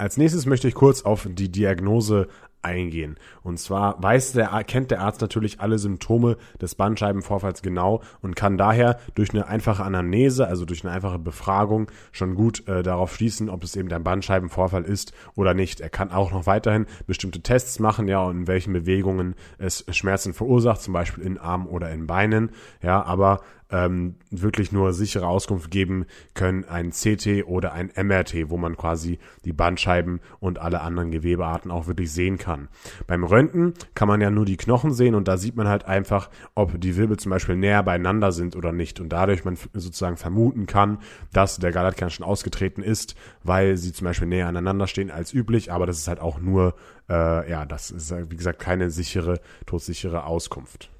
Als 0.00 0.16
nächstes 0.16 0.46
möchte 0.46 0.66
ich 0.66 0.74
kurz 0.74 1.02
auf 1.02 1.28
die 1.30 1.52
Diagnose 1.52 2.28
eingehen. 2.62 3.16
Und 3.42 3.58
zwar 3.58 4.02
weiß 4.02 4.32
der, 4.32 4.48
kennt 4.64 4.90
der 4.90 5.00
Arzt 5.00 5.20
natürlich 5.20 5.60
alle 5.60 5.78
Symptome 5.78 6.36
des 6.60 6.74
Bandscheibenvorfalls 6.74 7.62
genau 7.62 8.02
und 8.20 8.36
kann 8.36 8.58
daher 8.58 8.98
durch 9.14 9.30
eine 9.30 9.46
einfache 9.46 9.84
Anamnese, 9.84 10.46
also 10.46 10.64
durch 10.64 10.84
eine 10.84 10.92
einfache 10.92 11.18
Befragung, 11.18 11.90
schon 12.12 12.34
gut 12.34 12.66
äh, 12.68 12.82
darauf 12.82 13.14
schließen, 13.14 13.48
ob 13.48 13.64
es 13.64 13.76
eben 13.76 13.92
ein 13.92 14.04
Bandscheibenvorfall 14.04 14.84
ist 14.84 15.12
oder 15.34 15.54
nicht. 15.54 15.80
Er 15.80 15.90
kann 15.90 16.10
auch 16.10 16.32
noch 16.32 16.46
weiterhin 16.46 16.86
bestimmte 17.06 17.40
Tests 17.42 17.78
machen, 17.78 18.08
ja, 18.08 18.22
und 18.22 18.40
in 18.40 18.46
welchen 18.46 18.72
Bewegungen 18.72 19.34
es 19.58 19.84
Schmerzen 19.90 20.32
verursacht, 20.34 20.82
zum 20.82 20.94
Beispiel 20.94 21.24
in 21.24 21.38
Armen 21.38 21.66
oder 21.66 21.90
in 21.90 22.06
Beinen, 22.06 22.50
ja, 22.82 23.02
aber 23.02 23.40
ähm, 23.70 24.16
wirklich 24.30 24.72
nur 24.72 24.92
sichere 24.92 25.26
Auskunft 25.26 25.70
geben 25.70 26.06
können 26.34 26.64
ein 26.64 26.90
CT 26.90 27.44
oder 27.46 27.72
ein 27.72 27.90
MRT, 27.94 28.50
wo 28.50 28.56
man 28.56 28.76
quasi 28.76 29.18
die 29.44 29.52
Bandscheiben 29.52 30.20
und 30.40 30.58
alle 30.58 30.80
anderen 30.80 31.10
Gewebearten 31.10 31.70
auch 31.70 31.86
wirklich 31.86 32.12
sehen 32.12 32.38
kann. 32.38 32.68
Beim 33.06 33.24
Röntgen 33.24 33.74
kann 33.94 34.08
man 34.08 34.20
ja 34.20 34.30
nur 34.30 34.44
die 34.44 34.56
Knochen 34.56 34.92
sehen 34.92 35.14
und 35.14 35.28
da 35.28 35.36
sieht 35.36 35.56
man 35.56 35.68
halt 35.68 35.84
einfach, 35.84 36.30
ob 36.54 36.80
die 36.80 36.96
Wirbel 36.96 37.18
zum 37.18 37.30
Beispiel 37.30 37.56
näher 37.56 37.82
beieinander 37.82 38.32
sind 38.32 38.56
oder 38.56 38.72
nicht 38.72 39.00
und 39.00 39.10
dadurch 39.10 39.44
man 39.44 39.56
sozusagen 39.74 40.16
vermuten 40.16 40.66
kann, 40.66 40.98
dass 41.32 41.58
der 41.58 41.72
Galatkern 41.72 42.10
schon 42.10 42.26
ausgetreten 42.26 42.82
ist, 42.82 43.14
weil 43.42 43.76
sie 43.76 43.92
zum 43.92 44.04
Beispiel 44.04 44.28
näher 44.28 44.48
aneinander 44.48 44.86
stehen 44.86 45.10
als 45.10 45.32
üblich, 45.32 45.72
aber 45.72 45.86
das 45.86 45.98
ist 45.98 46.08
halt 46.08 46.20
auch 46.20 46.40
nur, 46.40 46.74
äh, 47.08 47.50
ja, 47.50 47.64
das 47.66 47.90
ist 47.90 48.12
wie 48.30 48.36
gesagt 48.36 48.58
keine 48.58 48.90
sichere, 48.90 49.40
todsichere 49.66 50.24
Auskunft. 50.24 50.90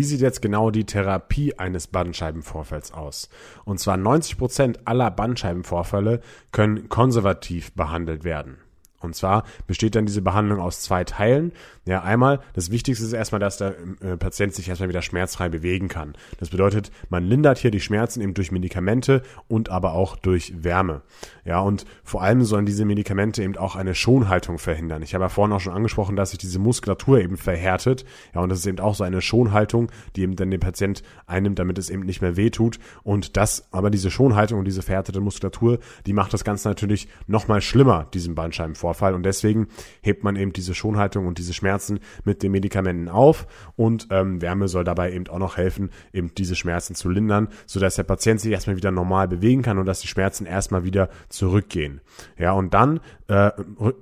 Wie 0.00 0.04
sieht 0.04 0.22
jetzt 0.22 0.40
genau 0.40 0.70
die 0.70 0.86
Therapie 0.86 1.58
eines 1.58 1.86
Bandscheibenvorfalls 1.86 2.90
aus? 2.90 3.28
Und 3.66 3.80
zwar 3.80 3.98
90 3.98 4.38
Prozent 4.38 4.86
aller 4.86 5.10
Bandscheibenvorfälle 5.10 6.22
können 6.52 6.88
konservativ 6.88 7.74
behandelt 7.74 8.24
werden. 8.24 8.56
Und 9.00 9.14
zwar 9.14 9.44
besteht 9.66 9.96
dann 9.96 10.06
diese 10.06 10.22
Behandlung 10.22 10.58
aus 10.58 10.80
zwei 10.80 11.04
Teilen. 11.04 11.52
Ja, 11.90 12.04
einmal, 12.04 12.38
das 12.52 12.70
Wichtigste 12.70 13.04
ist 13.04 13.12
erstmal, 13.12 13.40
dass 13.40 13.56
der 13.56 13.74
äh, 14.00 14.16
Patient 14.16 14.54
sich 14.54 14.68
erstmal 14.68 14.88
wieder 14.88 15.02
schmerzfrei 15.02 15.48
bewegen 15.48 15.88
kann. 15.88 16.14
Das 16.38 16.50
bedeutet, 16.50 16.92
man 17.08 17.24
lindert 17.24 17.58
hier 17.58 17.72
die 17.72 17.80
Schmerzen 17.80 18.20
eben 18.20 18.32
durch 18.32 18.52
Medikamente 18.52 19.22
und 19.48 19.70
aber 19.70 19.94
auch 19.94 20.14
durch 20.14 20.62
Wärme. 20.62 21.02
Ja, 21.44 21.58
und 21.58 21.86
vor 22.04 22.22
allem 22.22 22.44
sollen 22.44 22.64
diese 22.64 22.84
Medikamente 22.84 23.42
eben 23.42 23.56
auch 23.56 23.74
eine 23.74 23.96
Schonhaltung 23.96 24.58
verhindern. 24.58 25.02
Ich 25.02 25.14
habe 25.14 25.24
ja 25.24 25.28
vorhin 25.28 25.52
auch 25.52 25.58
schon 25.58 25.72
angesprochen, 25.72 26.14
dass 26.14 26.30
sich 26.30 26.38
diese 26.38 26.60
Muskulatur 26.60 27.20
eben 27.20 27.36
verhärtet. 27.36 28.04
Ja, 28.36 28.40
und 28.40 28.50
das 28.50 28.60
ist 28.60 28.66
eben 28.66 28.78
auch 28.78 28.94
so 28.94 29.02
eine 29.02 29.20
Schonhaltung, 29.20 29.90
die 30.14 30.22
eben 30.22 30.36
dann 30.36 30.52
der 30.52 30.58
Patient 30.58 31.02
einnimmt, 31.26 31.58
damit 31.58 31.76
es 31.76 31.90
eben 31.90 32.04
nicht 32.04 32.22
mehr 32.22 32.36
wehtut. 32.36 32.78
Und 33.02 33.36
das, 33.36 33.66
aber 33.72 33.90
diese 33.90 34.12
Schonhaltung 34.12 34.60
und 34.60 34.64
diese 34.64 34.82
verhärtete 34.82 35.20
Muskulatur, 35.20 35.80
die 36.06 36.12
macht 36.12 36.32
das 36.34 36.44
Ganze 36.44 36.68
natürlich 36.68 37.08
nochmal 37.26 37.62
schlimmer, 37.62 38.06
diesem 38.14 38.36
Bandscheibenvorfall. 38.36 39.14
Und 39.14 39.24
deswegen 39.24 39.66
hebt 40.02 40.22
man 40.22 40.36
eben 40.36 40.52
diese 40.52 40.72
Schonhaltung 40.72 41.26
und 41.26 41.38
diese 41.38 41.52
Schmerzen 41.52 41.79
mit 42.24 42.42
den 42.42 42.52
Medikamenten 42.52 43.08
auf. 43.08 43.46
Und 43.76 44.08
ähm, 44.10 44.42
Wärme 44.42 44.68
soll 44.68 44.84
dabei 44.84 45.12
eben 45.12 45.26
auch 45.28 45.38
noch 45.38 45.56
helfen, 45.56 45.90
eben 46.12 46.34
diese 46.34 46.56
Schmerzen 46.56 46.94
zu 46.94 47.08
lindern, 47.08 47.48
sodass 47.66 47.96
der 47.96 48.04
Patient 48.04 48.40
sich 48.40 48.52
erstmal 48.52 48.76
wieder 48.76 48.90
normal 48.90 49.28
bewegen 49.28 49.62
kann 49.62 49.78
und 49.78 49.86
dass 49.86 50.00
die 50.00 50.08
Schmerzen 50.08 50.46
erstmal 50.46 50.84
wieder 50.84 51.08
zurückgehen. 51.28 52.00
Ja, 52.38 52.52
und 52.52 52.74
dann 52.74 53.00
äh, 53.28 53.52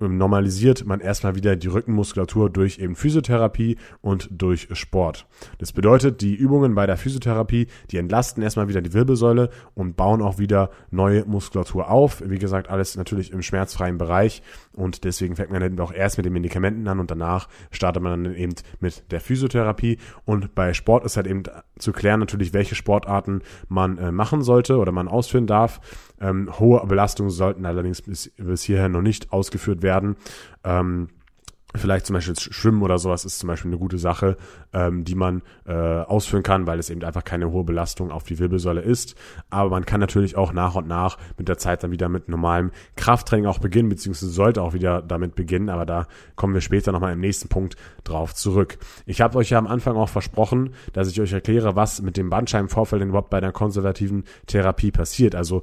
normalisiert 0.01 0.87
man 0.87 1.01
erstmal 1.01 1.35
wieder 1.35 1.55
die 1.55 1.69
Rückenmuskulatur 1.69 2.51
durch 2.51 2.79
eben 2.79 2.97
Physiotherapie 2.97 3.77
und 4.01 4.29
durch 4.31 4.69
Sport. 4.73 5.27
Das 5.59 5.73
bedeutet, 5.73 6.21
die 6.23 6.35
Übungen 6.35 6.75
bei 6.75 6.87
der 6.87 6.97
Physiotherapie, 6.97 7.67
die 7.91 7.99
entlasten 7.99 8.43
erstmal 8.43 8.69
wieder 8.69 8.81
die 8.81 8.95
Wirbelsäule 8.95 9.51
und 9.75 9.97
bauen 9.97 10.23
auch 10.23 10.39
wieder 10.39 10.71
neue 10.91 11.25
Muskulatur 11.27 11.91
auf. 11.91 12.23
Wie 12.25 12.39
gesagt, 12.39 12.71
alles 12.71 12.97
natürlich 12.97 13.33
im 13.33 13.43
schmerzfreien 13.43 13.99
Bereich 13.99 14.43
und 14.73 15.05
deswegen 15.05 15.37
fängt 15.37 15.51
man 15.51 15.61
dann 15.61 15.79
auch 15.81 15.93
erst 15.93 16.17
mit 16.17 16.25
den 16.25 16.33
Medikamenten 16.33 16.89
an 16.89 16.99
und 16.99 17.11
danach 17.11 17.49
startet 17.71 18.03
man 18.03 18.25
dann 18.25 18.35
eben 18.35 18.55
mit 18.81 19.11
der 19.11 19.21
Physiotherapie 19.21 19.99
und 20.25 20.55
bei 20.55 20.75
Sport 20.75 21.05
ist 21.05 21.17
halt 21.17 21.27
eben 21.27 21.43
zu 21.79 21.93
klären 21.93 22.21
natürlich, 22.21 22.53
welche 22.53 22.75
Sportarten 22.75 23.43
man 23.69 23.99
äh, 23.99 24.13
machen 24.13 24.43
sollte 24.43 24.79
oder 24.79 24.93
man 24.93 25.09
ausführen 25.09 25.47
darf. 25.47 25.81
Ähm, 26.21 26.59
hohe 26.59 26.85
Belastungen 26.87 27.31
sollten 27.31 27.67
allerdings 27.67 28.03
bis, 28.03 28.33
bis 28.37 28.63
hierher 28.63 28.89
noch 28.89 29.03
nicht 29.03 29.33
ausgeführt 29.33 29.83
werden. 29.83 30.17
Ähm, 30.65 31.09
Vielleicht 31.75 32.07
zum 32.07 32.15
Beispiel 32.15 32.35
Schwimmen 32.39 32.81
oder 32.81 32.99
sowas 32.99 33.27
ist 33.27 33.39
zum 33.39 33.49
Beispiel 33.49 33.71
eine 33.71 33.79
gute 33.79 33.99
Sache, 33.99 34.39
ähm, 34.73 35.05
die 35.05 35.15
man 35.15 35.43
äh, 35.67 35.75
ausführen 35.75 36.43
kann, 36.43 36.67
weil 36.67 36.79
es 36.79 36.89
eben 36.89 37.05
einfach 37.05 37.25
keine 37.25 37.51
hohe 37.51 37.63
Belastung 37.63 38.11
auf 38.11 38.25
die 38.25 38.39
Wirbelsäule 38.39 38.81
ist. 38.81 39.17
Aber 39.51 39.69
man 39.69 39.85
kann 39.85 40.01
natürlich 40.01 40.35
auch 40.35 40.55
nach 40.55 40.77
und 40.77 40.89
nach 40.89 41.19
mit 41.37 41.47
der 41.47 41.59
Zeit 41.59 41.85
dann 41.85 41.91
wieder 41.91 42.09
mit 42.09 42.31
normalem 42.31 42.71
Krafttraining 42.97 43.45
auch 43.45 43.59
beginnen, 43.59 43.91
beziehungsweise 43.91 44.33
sollte 44.33 44.63
auch 44.63 44.73
wieder 44.73 45.03
damit 45.03 45.35
beginnen. 45.35 45.69
Aber 45.69 45.85
da 45.85 46.07
kommen 46.37 46.55
wir 46.55 46.63
später 46.63 46.91
nochmal 46.91 47.13
im 47.13 47.21
nächsten 47.21 47.49
Punkt 47.49 47.77
drauf 48.03 48.35
zurück. 48.35 48.79
Ich 49.05 49.21
habe 49.21 49.37
euch 49.37 49.51
ja 49.51 49.59
am 49.59 49.67
Anfang 49.67 49.97
auch 49.97 50.09
versprochen, 50.09 50.73
dass 50.95 51.11
ich 51.11 51.21
euch 51.21 51.35
erkläre, 51.35 51.77
was 51.77 52.01
mit 52.01 52.17
dem 52.17 52.31
Bandscheibenvorfall 52.31 52.99
denn 52.99 53.11
überhaupt 53.11 53.29
bei 53.29 53.41
der 53.41 53.53
konservativen 53.53 54.25
Therapie 54.47 54.91
passiert. 54.91 55.35
Also 55.35 55.63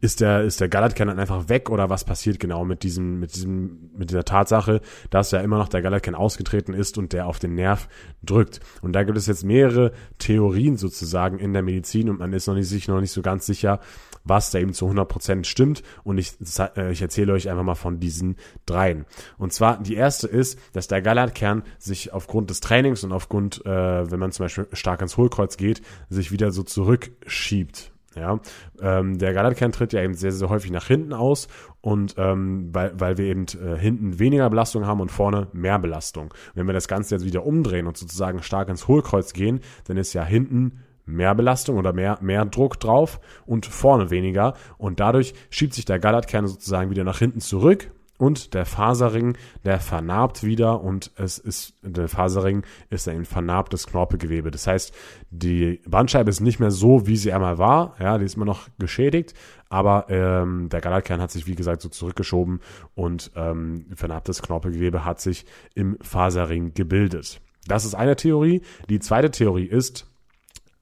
ist 0.00 0.20
der, 0.20 0.42
ist 0.42 0.60
der 0.60 0.68
Galatkan 0.68 1.08
dann 1.08 1.18
einfach 1.18 1.48
weg 1.48 1.70
oder 1.70 1.88
was 1.88 2.04
passiert 2.04 2.38
genau 2.38 2.64
mit 2.64 2.82
diesem, 2.82 3.20
mit 3.20 3.34
diesem, 3.34 3.90
mit 3.96 4.10
dieser 4.10 4.24
Tatsache, 4.24 4.80
dass 5.10 5.30
ja 5.30 5.40
immer 5.40 5.56
noch 5.56 5.68
der 5.68 5.80
Galatkan 5.80 6.14
ausgetreten 6.14 6.74
ist 6.74 6.98
und 6.98 7.12
der 7.12 7.26
auf 7.26 7.38
den 7.38 7.54
Nerv 7.54 7.88
drückt. 8.22 8.60
Und 8.82 8.92
da 8.92 9.04
gibt 9.04 9.16
es 9.16 9.26
jetzt 9.26 9.44
mehrere 9.44 9.92
Theorien 10.18 10.76
sozusagen 10.76 11.38
in 11.38 11.54
der 11.54 11.62
Medizin 11.62 12.10
und 12.10 12.18
man 12.18 12.32
ist 12.34 12.46
noch 12.46 12.54
nicht, 12.54 12.68
sich 12.68 12.86
noch 12.88 13.00
nicht 13.00 13.12
so 13.12 13.22
ganz 13.22 13.46
sicher, 13.46 13.80
was 14.24 14.50
da 14.50 14.58
eben 14.58 14.74
zu 14.74 14.84
100 14.84 15.08
Prozent 15.08 15.46
stimmt. 15.46 15.82
Und 16.04 16.18
ich, 16.18 16.32
äh, 16.76 16.92
ich 16.92 17.00
erzähle 17.00 17.32
euch 17.32 17.48
einfach 17.48 17.64
mal 17.64 17.74
von 17.74 17.98
diesen 17.98 18.36
dreien. 18.66 19.06
Und 19.38 19.54
zwar 19.54 19.82
die 19.82 19.94
erste 19.94 20.28
ist, 20.28 20.58
dass 20.74 20.88
der 20.88 21.00
Galatkern 21.00 21.62
sich 21.78 22.12
aufgrund 22.12 22.50
des 22.50 22.60
Trainings 22.60 23.04
und 23.04 23.12
aufgrund, 23.12 23.64
äh, 23.64 24.10
wenn 24.10 24.20
man 24.20 24.32
zum 24.32 24.44
Beispiel 24.44 24.68
stark 24.72 25.00
ans 25.00 25.16
Hohlkreuz 25.16 25.56
geht, 25.56 25.80
sich 26.10 26.30
wieder 26.30 26.50
so 26.50 26.62
zurückschiebt 26.62 27.92
ja, 28.16 28.40
ähm, 28.80 29.18
der 29.18 29.32
Galatkern 29.32 29.72
tritt 29.72 29.92
ja 29.92 30.02
eben 30.02 30.14
sehr, 30.14 30.32
sehr 30.32 30.48
häufig 30.48 30.70
nach 30.70 30.86
hinten 30.86 31.12
aus 31.12 31.48
und 31.80 32.14
ähm, 32.16 32.70
weil, 32.72 32.98
weil 32.98 33.18
wir 33.18 33.26
eben 33.26 33.46
äh, 33.62 33.78
hinten 33.78 34.18
weniger 34.18 34.48
Belastung 34.50 34.86
haben 34.86 35.00
und 35.00 35.10
vorne 35.10 35.48
mehr 35.52 35.78
Belastung. 35.78 36.32
Wenn 36.54 36.66
wir 36.66 36.74
das 36.74 36.88
Ganze 36.88 37.14
jetzt 37.14 37.24
wieder 37.24 37.44
umdrehen 37.44 37.86
und 37.86 37.96
sozusagen 37.96 38.42
stark 38.42 38.68
ins 38.68 38.88
Hohlkreuz 38.88 39.32
gehen, 39.32 39.60
dann 39.84 39.96
ist 39.96 40.14
ja 40.14 40.24
hinten 40.24 40.80
mehr 41.04 41.34
Belastung 41.34 41.76
oder 41.76 41.92
mehr, 41.92 42.18
mehr 42.20 42.44
Druck 42.44 42.78
drauf 42.80 43.20
und 43.46 43.66
vorne 43.66 44.10
weniger. 44.10 44.54
Und 44.76 45.00
dadurch 45.00 45.34
schiebt 45.50 45.74
sich 45.74 45.84
der 45.84 45.98
Galatkern 45.98 46.46
sozusagen 46.46 46.90
wieder 46.90 47.04
nach 47.04 47.18
hinten 47.18 47.40
zurück 47.40 47.90
und 48.18 48.52
der 48.54 48.66
Faserring, 48.66 49.38
der 49.64 49.80
vernarbt 49.80 50.42
wieder 50.42 50.82
und 50.82 51.12
es 51.16 51.38
ist, 51.38 51.74
der 51.82 52.08
Faserring 52.08 52.64
ist 52.90 53.08
ein 53.08 53.24
vernarbtes 53.24 53.86
Knorpelgewebe. 53.86 54.50
Das 54.50 54.66
heißt, 54.66 54.92
die 55.30 55.80
Bandscheibe 55.86 56.28
ist 56.28 56.40
nicht 56.40 56.58
mehr 56.58 56.72
so, 56.72 57.06
wie 57.06 57.16
sie 57.16 57.32
einmal 57.32 57.58
war. 57.58 57.94
Ja, 58.00 58.18
die 58.18 58.24
ist 58.24 58.36
immer 58.36 58.44
noch 58.44 58.68
geschädigt, 58.78 59.34
aber 59.68 60.06
ähm, 60.08 60.68
der 60.68 60.80
Galatkern 60.80 61.20
hat 61.20 61.30
sich, 61.30 61.46
wie 61.46 61.54
gesagt, 61.54 61.80
so 61.80 61.88
zurückgeschoben 61.88 62.60
und 62.94 63.30
ähm, 63.36 63.86
vernarbtes 63.94 64.42
Knorpelgewebe 64.42 65.04
hat 65.04 65.20
sich 65.20 65.46
im 65.74 65.96
Faserring 66.00 66.74
gebildet. 66.74 67.40
Das 67.66 67.84
ist 67.84 67.94
eine 67.94 68.16
Theorie. 68.16 68.62
Die 68.88 68.98
zweite 68.98 69.30
Theorie 69.30 69.66
ist, 69.66 70.06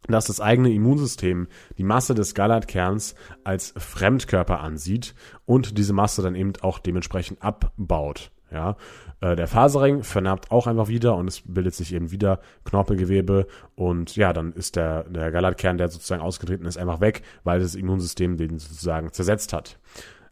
dass 0.08 0.26
das 0.26 0.40
eigene 0.40 0.72
Immunsystem 0.72 1.48
die 1.78 1.84
Masse 1.84 2.14
des 2.14 2.34
Gallertkerns 2.34 3.14
als 3.44 3.74
Fremdkörper 3.76 4.60
ansieht 4.60 5.14
und 5.44 5.78
diese 5.78 5.92
Masse 5.92 6.22
dann 6.22 6.34
eben 6.34 6.52
auch 6.60 6.78
dementsprechend 6.78 7.42
abbaut. 7.42 8.30
Ja, 8.52 8.76
äh, 9.20 9.34
der 9.34 9.48
Faserring 9.48 10.04
vernarbt 10.04 10.52
auch 10.52 10.68
einfach 10.68 10.86
wieder 10.86 11.16
und 11.16 11.26
es 11.26 11.42
bildet 11.44 11.74
sich 11.74 11.92
eben 11.92 12.12
wieder 12.12 12.40
Knorpelgewebe 12.64 13.48
und 13.74 14.14
ja, 14.14 14.32
dann 14.32 14.52
ist 14.52 14.76
der, 14.76 15.02
der 15.04 15.32
Gallertkern, 15.32 15.78
der 15.78 15.88
sozusagen 15.88 16.22
ausgetreten 16.22 16.64
ist, 16.64 16.76
einfach 16.76 17.00
weg, 17.00 17.22
weil 17.42 17.58
das 17.58 17.74
Immunsystem 17.74 18.36
den 18.36 18.60
sozusagen 18.60 19.12
zersetzt 19.12 19.52
hat. 19.52 19.80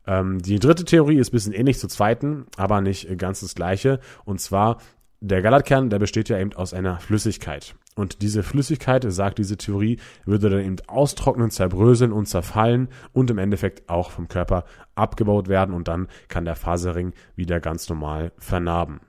Ähm, 0.07 0.41
die 0.41 0.59
dritte 0.59 0.85
Theorie 0.85 1.19
ist 1.19 1.31
ein 1.31 1.33
bisschen 1.33 1.53
ähnlich 1.53 1.79
zur 1.79 1.89
zweiten, 1.89 2.47
aber 2.57 2.81
nicht 2.81 3.19
ganz 3.19 3.41
das 3.41 3.55
gleiche. 3.55 4.01
Und 4.25 4.41
zwar, 4.41 4.79
der 5.21 5.43
Gallertkern, 5.43 5.91
der 5.91 5.99
besteht 5.99 6.29
ja 6.29 6.39
eben 6.39 6.53
aus 6.53 6.75
einer 6.75 7.01
Flüssigkeit. 7.01 7.75
Und 7.95 8.23
diese 8.23 8.43
Flüssigkeit, 8.43 9.05
sagt 9.09 9.39
diese 9.39 9.57
Theorie, 9.57 9.99
würde 10.25 10.51
dann 10.51 10.65
eben 10.65 10.77
austrocknen, 10.89 11.51
zerbröseln 11.51 12.13
und 12.13 12.27
zerfallen 12.27 12.89
und 13.13 13.31
im 13.31 13.39
Endeffekt 13.39 13.89
auch 13.89 14.11
vom 14.11 14.29
Körper 14.29 14.65
abgebaut 14.95 15.49
werden 15.49 15.75
und 15.75 15.87
dann 15.87 16.09
kann 16.29 16.45
der 16.45 16.57
Faserring 16.57 17.13
wieder 17.37 17.61
ganz 17.61 17.89
normal 17.89 18.33
vernarben. 18.39 19.01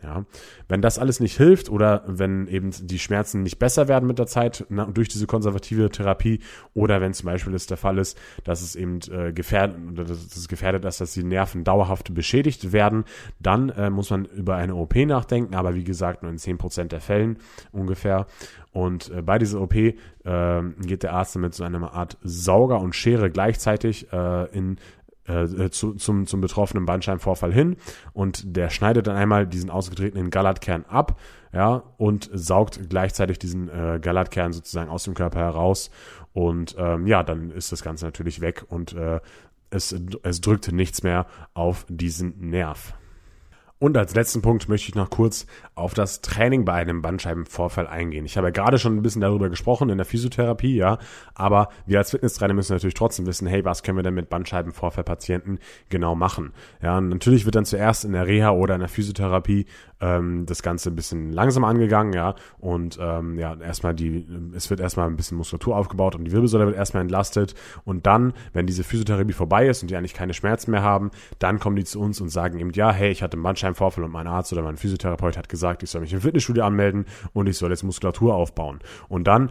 Ja, 0.00 0.24
wenn 0.68 0.80
das 0.80 0.96
alles 1.00 1.18
nicht 1.18 1.36
hilft 1.36 1.68
oder 1.68 2.04
wenn 2.06 2.46
eben 2.46 2.70
die 2.70 3.00
Schmerzen 3.00 3.42
nicht 3.42 3.58
besser 3.58 3.88
werden 3.88 4.06
mit 4.06 4.20
der 4.20 4.28
Zeit 4.28 4.64
na, 4.68 4.84
durch 4.84 5.08
diese 5.08 5.26
konservative 5.26 5.90
Therapie 5.90 6.38
oder 6.72 7.00
wenn 7.00 7.14
zum 7.14 7.26
Beispiel 7.26 7.52
es 7.54 7.66
der 7.66 7.78
Fall 7.78 7.98
ist, 7.98 8.16
dass 8.44 8.62
es 8.62 8.76
eben 8.76 9.00
äh, 9.10 9.32
gefährdet 9.32 9.76
oder 9.90 10.04
dass 10.04 10.36
es 10.36 10.46
gefährdet 10.46 10.84
ist, 10.84 11.00
dass 11.00 11.14
die 11.14 11.24
Nerven 11.24 11.64
dauerhaft 11.64 12.14
beschädigt 12.14 12.72
werden, 12.72 13.04
dann 13.40 13.70
äh, 13.70 13.90
muss 13.90 14.10
man 14.10 14.26
über 14.26 14.54
eine 14.54 14.76
OP 14.76 14.94
nachdenken, 14.94 15.56
aber 15.56 15.74
wie 15.74 15.84
gesagt 15.84 16.22
nur 16.22 16.30
in 16.30 16.38
10% 16.38 16.84
der 16.84 17.00
Fällen 17.00 17.38
ungefähr. 17.72 18.26
Und 18.70 19.10
äh, 19.10 19.22
bei 19.22 19.38
dieser 19.38 19.60
OP 19.60 19.74
äh, 19.74 19.94
geht 20.80 21.02
der 21.02 21.12
Arzt 21.12 21.36
mit 21.36 21.54
so 21.54 21.64
einer 21.64 21.92
Art 21.92 22.18
Sauger 22.22 22.80
und 22.80 22.94
Schere 22.94 23.30
gleichzeitig 23.30 24.12
äh, 24.12 24.44
in 24.56 24.78
äh, 25.28 25.70
zu, 25.70 25.94
zum, 25.94 26.26
zum 26.26 26.40
betroffenen 26.40 26.86
Bandscheibenvorfall 26.86 27.52
hin 27.52 27.76
und 28.12 28.56
der 28.56 28.70
schneidet 28.70 29.06
dann 29.06 29.16
einmal 29.16 29.46
diesen 29.46 29.70
ausgetretenen 29.70 30.30
Galatkern 30.30 30.84
ab, 30.88 31.18
ja, 31.52 31.82
und 31.96 32.28
saugt 32.32 32.90
gleichzeitig 32.90 33.38
diesen 33.38 33.68
äh, 33.68 33.98
Galatkern 34.00 34.52
sozusagen 34.52 34.90
aus 34.90 35.04
dem 35.04 35.14
Körper 35.14 35.40
heraus 35.40 35.90
und 36.32 36.76
ähm, 36.78 37.06
ja, 37.06 37.22
dann 37.22 37.50
ist 37.50 37.72
das 37.72 37.82
Ganze 37.82 38.04
natürlich 38.04 38.40
weg 38.40 38.64
und 38.68 38.94
äh, 38.94 39.20
es, 39.70 39.94
es 40.22 40.40
drückt 40.40 40.72
nichts 40.72 41.02
mehr 41.02 41.26
auf 41.54 41.84
diesen 41.88 42.50
Nerv. 42.50 42.94
Und 43.80 43.96
als 43.96 44.14
letzten 44.14 44.42
Punkt 44.42 44.68
möchte 44.68 44.88
ich 44.88 44.96
noch 44.96 45.08
kurz 45.08 45.46
auf 45.76 45.94
das 45.94 46.20
Training 46.20 46.64
bei 46.64 46.74
einem 46.74 47.00
Bandscheibenvorfall 47.00 47.86
eingehen. 47.86 48.24
Ich 48.24 48.36
habe 48.36 48.48
ja 48.48 48.50
gerade 48.50 48.78
schon 48.78 48.96
ein 48.96 49.02
bisschen 49.02 49.20
darüber 49.20 49.48
gesprochen 49.48 49.88
in 49.88 49.98
der 49.98 50.04
Physiotherapie, 50.04 50.74
ja, 50.74 50.98
aber 51.34 51.68
wir 51.86 51.98
als 51.98 52.10
Fitnesstrainer 52.10 52.54
müssen 52.54 52.72
natürlich 52.72 52.94
trotzdem 52.94 53.26
wissen, 53.26 53.46
hey, 53.46 53.64
was 53.64 53.84
können 53.84 53.96
wir 53.96 54.02
denn 54.02 54.14
mit 54.14 54.28
Bandscheibenvorfallpatienten 54.28 55.60
genau 55.88 56.16
machen? 56.16 56.52
Ja, 56.82 57.00
natürlich 57.00 57.44
wird 57.44 57.54
dann 57.54 57.64
zuerst 57.64 58.04
in 58.04 58.12
der 58.12 58.26
Reha 58.26 58.50
oder 58.50 58.74
in 58.74 58.80
der 58.80 58.88
Physiotherapie 58.88 59.66
ähm, 60.00 60.44
das 60.46 60.62
Ganze 60.62 60.90
ein 60.90 60.96
bisschen 60.96 61.32
langsam 61.32 61.62
angegangen, 61.62 62.12
ja, 62.12 62.34
und 62.58 62.98
ähm, 63.00 63.38
ja, 63.38 63.54
erstmal 63.60 63.94
die, 63.94 64.26
es 64.56 64.70
wird 64.70 64.80
erstmal 64.80 65.06
ein 65.06 65.16
bisschen 65.16 65.36
Muskulatur 65.38 65.76
aufgebaut 65.76 66.16
und 66.16 66.24
die 66.24 66.32
Wirbelsäule 66.32 66.66
wird 66.66 66.76
erstmal 66.76 67.02
entlastet 67.02 67.54
und 67.84 68.06
dann, 68.06 68.32
wenn 68.52 68.66
diese 68.66 68.82
Physiotherapie 68.82 69.32
vorbei 69.32 69.68
ist 69.68 69.82
und 69.82 69.90
die 69.90 69.96
eigentlich 69.96 70.14
keine 70.14 70.34
Schmerzen 70.34 70.72
mehr 70.72 70.82
haben, 70.82 71.12
dann 71.38 71.60
kommen 71.60 71.76
die 71.76 71.84
zu 71.84 72.00
uns 72.00 72.20
und 72.20 72.28
sagen 72.28 72.58
eben, 72.58 72.72
ja, 72.72 72.90
hey, 72.90 73.12
ich 73.12 73.22
hatte 73.22 73.34
einen 73.34 73.42
Bandscheibenvorfall 73.68 74.04
und 74.04 74.12
mein 74.12 74.26
Arzt 74.26 74.52
oder 74.52 74.62
mein 74.62 74.76
Physiotherapeut 74.76 75.36
hat 75.36 75.48
gesagt, 75.48 75.82
ich 75.82 75.90
soll 75.90 76.00
mich 76.00 76.12
im 76.12 76.20
Fitnessstudio 76.20 76.64
anmelden 76.64 77.06
und 77.32 77.48
ich 77.48 77.58
soll 77.58 77.70
jetzt 77.70 77.82
Muskulatur 77.82 78.34
aufbauen. 78.34 78.80
Und 79.08 79.24
dann 79.24 79.50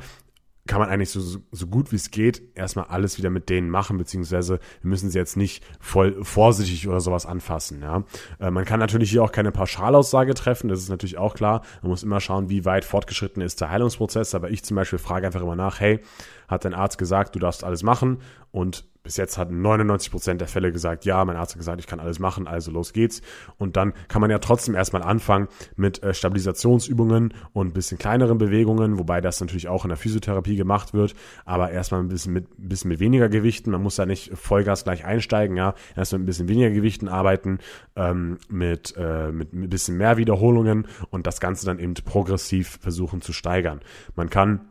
kann 0.67 0.81
man 0.81 0.89
eigentlich 0.89 1.11
so, 1.11 1.39
so 1.49 1.67
gut 1.67 1.93
wie 1.93 1.95
es 1.95 2.11
geht 2.11 2.41
erstmal 2.53 2.87
alles 2.87 3.17
wieder 3.17 3.29
mit 3.29 3.47
denen 3.47 3.69
machen, 3.69 3.97
beziehungsweise 3.97 4.59
wir 4.81 4.89
müssen 4.89 5.09
sie 5.09 5.17
jetzt 5.17 5.37
nicht 5.37 5.63
voll 5.79 6.21
vorsichtig 6.25 6.89
oder 6.89 6.99
sowas 6.99 7.25
anfassen. 7.25 7.81
Ja. 7.81 8.03
Äh, 8.39 8.51
man 8.51 8.65
kann 8.65 8.81
natürlich 8.81 9.11
hier 9.11 9.23
auch 9.23 9.31
keine 9.31 9.53
Pauschalaussage 9.53 10.33
treffen, 10.33 10.67
das 10.67 10.79
ist 10.79 10.89
natürlich 10.89 11.17
auch 11.17 11.35
klar. 11.35 11.61
Man 11.81 11.91
muss 11.91 12.03
immer 12.03 12.19
schauen, 12.19 12.49
wie 12.49 12.65
weit 12.65 12.83
fortgeschritten 12.83 13.41
ist 13.41 13.61
der 13.61 13.69
Heilungsprozess. 13.69 14.35
Aber 14.35 14.49
ich 14.49 14.61
zum 14.65 14.75
Beispiel 14.75 14.99
frage 14.99 15.25
einfach 15.25 15.41
immer 15.41 15.55
nach, 15.55 15.79
hey, 15.79 16.01
hat 16.49 16.65
dein 16.65 16.73
Arzt 16.73 16.97
gesagt, 16.97 17.35
du 17.35 17.39
darfst 17.39 17.63
alles 17.63 17.81
machen 17.81 18.17
und 18.51 18.85
bis 19.07 19.15
jetzt 19.15 19.37
hatten 19.37 19.61
99 19.61 20.11
Prozent 20.11 20.41
der 20.41 20.49
Fälle 20.49 20.73
gesagt, 20.73 21.05
ja, 21.05 21.23
mein 21.23 21.37
Arzt 21.37 21.53
hat 21.53 21.59
gesagt, 21.59 21.79
ich 21.79 21.87
kann 21.87 22.01
alles 22.01 22.19
machen, 22.19 22.45
also 22.45 22.71
los 22.71 22.91
geht's. 22.91 23.21
Und 23.57 23.77
dann 23.77 23.93
kann 24.09 24.19
man 24.19 24.29
ja 24.29 24.39
trotzdem 24.39 24.75
erstmal 24.75 25.01
anfangen 25.01 25.47
mit 25.77 26.03
äh, 26.03 26.13
Stabilisationsübungen 26.13 27.33
und 27.53 27.73
bisschen 27.73 27.97
kleineren 27.97 28.37
Bewegungen, 28.37 28.99
wobei 28.99 29.21
das 29.21 29.39
natürlich 29.39 29.69
auch 29.69 29.85
in 29.85 29.89
der 29.89 29.97
Physiotherapie 29.97 30.57
gemacht 30.57 30.93
wird, 30.93 31.15
aber 31.45 31.71
erstmal 31.71 32.01
ein 32.01 32.09
bisschen 32.09 32.33
mit, 32.33 32.47
bisschen 32.57 32.89
mit 32.89 32.99
weniger 32.99 33.29
Gewichten. 33.29 33.71
Man 33.71 33.81
muss 33.81 33.95
da 33.95 34.05
nicht 34.05 34.37
Vollgas 34.37 34.83
gleich 34.83 35.05
einsteigen, 35.05 35.55
ja, 35.55 35.73
erstmal 35.95 36.19
ein 36.19 36.25
bisschen 36.25 36.49
weniger 36.49 36.71
Gewichten 36.71 37.07
arbeiten, 37.07 37.59
ähm, 37.95 38.39
mit, 38.49 38.93
äh, 38.97 39.31
mit 39.31 39.53
ein 39.53 39.69
bisschen 39.69 39.95
mehr 39.95 40.17
Wiederholungen 40.17 40.85
und 41.11 41.27
das 41.27 41.39
Ganze 41.39 41.65
dann 41.65 41.79
eben 41.79 41.93
progressiv 41.93 42.77
versuchen 42.81 43.21
zu 43.21 43.31
steigern. 43.31 43.79
Man 44.17 44.29
kann 44.29 44.67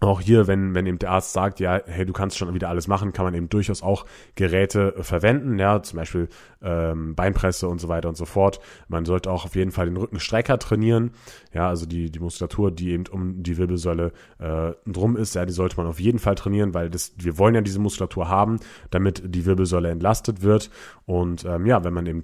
auch 0.00 0.20
hier, 0.20 0.46
wenn, 0.46 0.74
wenn 0.74 0.86
eben 0.86 0.98
der 0.98 1.10
Arzt 1.10 1.32
sagt, 1.32 1.60
ja, 1.60 1.80
hey, 1.86 2.04
du 2.04 2.12
kannst 2.12 2.36
schon 2.36 2.52
wieder 2.54 2.68
alles 2.68 2.86
machen, 2.86 3.12
kann 3.12 3.24
man 3.24 3.34
eben 3.34 3.48
durchaus 3.48 3.82
auch 3.82 4.04
Geräte 4.34 4.94
verwenden, 5.00 5.58
ja, 5.58 5.82
zum 5.82 5.98
Beispiel 5.98 6.28
ähm, 6.62 7.14
Beinpresse 7.14 7.68
und 7.68 7.80
so 7.80 7.88
weiter 7.88 8.08
und 8.08 8.16
so 8.16 8.26
fort. 8.26 8.60
Man 8.88 9.04
sollte 9.04 9.30
auch 9.30 9.44
auf 9.44 9.56
jeden 9.56 9.70
Fall 9.70 9.86
den 9.86 9.96
Rückenstrecker 9.96 10.58
trainieren, 10.58 11.12
ja, 11.52 11.68
also 11.68 11.86
die, 11.86 12.10
die 12.10 12.18
Muskulatur, 12.18 12.70
die 12.70 12.90
eben 12.90 13.04
um 13.10 13.42
die 13.42 13.56
Wirbelsäule 13.56 14.12
äh, 14.38 14.72
drum 14.86 15.16
ist, 15.16 15.34
ja, 15.34 15.46
die 15.46 15.52
sollte 15.52 15.76
man 15.76 15.86
auf 15.86 16.00
jeden 16.00 16.18
Fall 16.18 16.34
trainieren, 16.34 16.74
weil 16.74 16.90
das, 16.90 17.14
wir 17.16 17.38
wollen 17.38 17.54
ja 17.54 17.62
diese 17.62 17.78
Muskulatur 17.78 18.28
haben, 18.28 18.60
damit 18.90 19.22
die 19.24 19.46
Wirbelsäule 19.46 19.90
entlastet 19.90 20.42
wird. 20.42 20.70
Und 21.06 21.44
ähm, 21.44 21.66
ja, 21.66 21.84
wenn 21.84 21.94
man 21.94 22.06
eben 22.06 22.22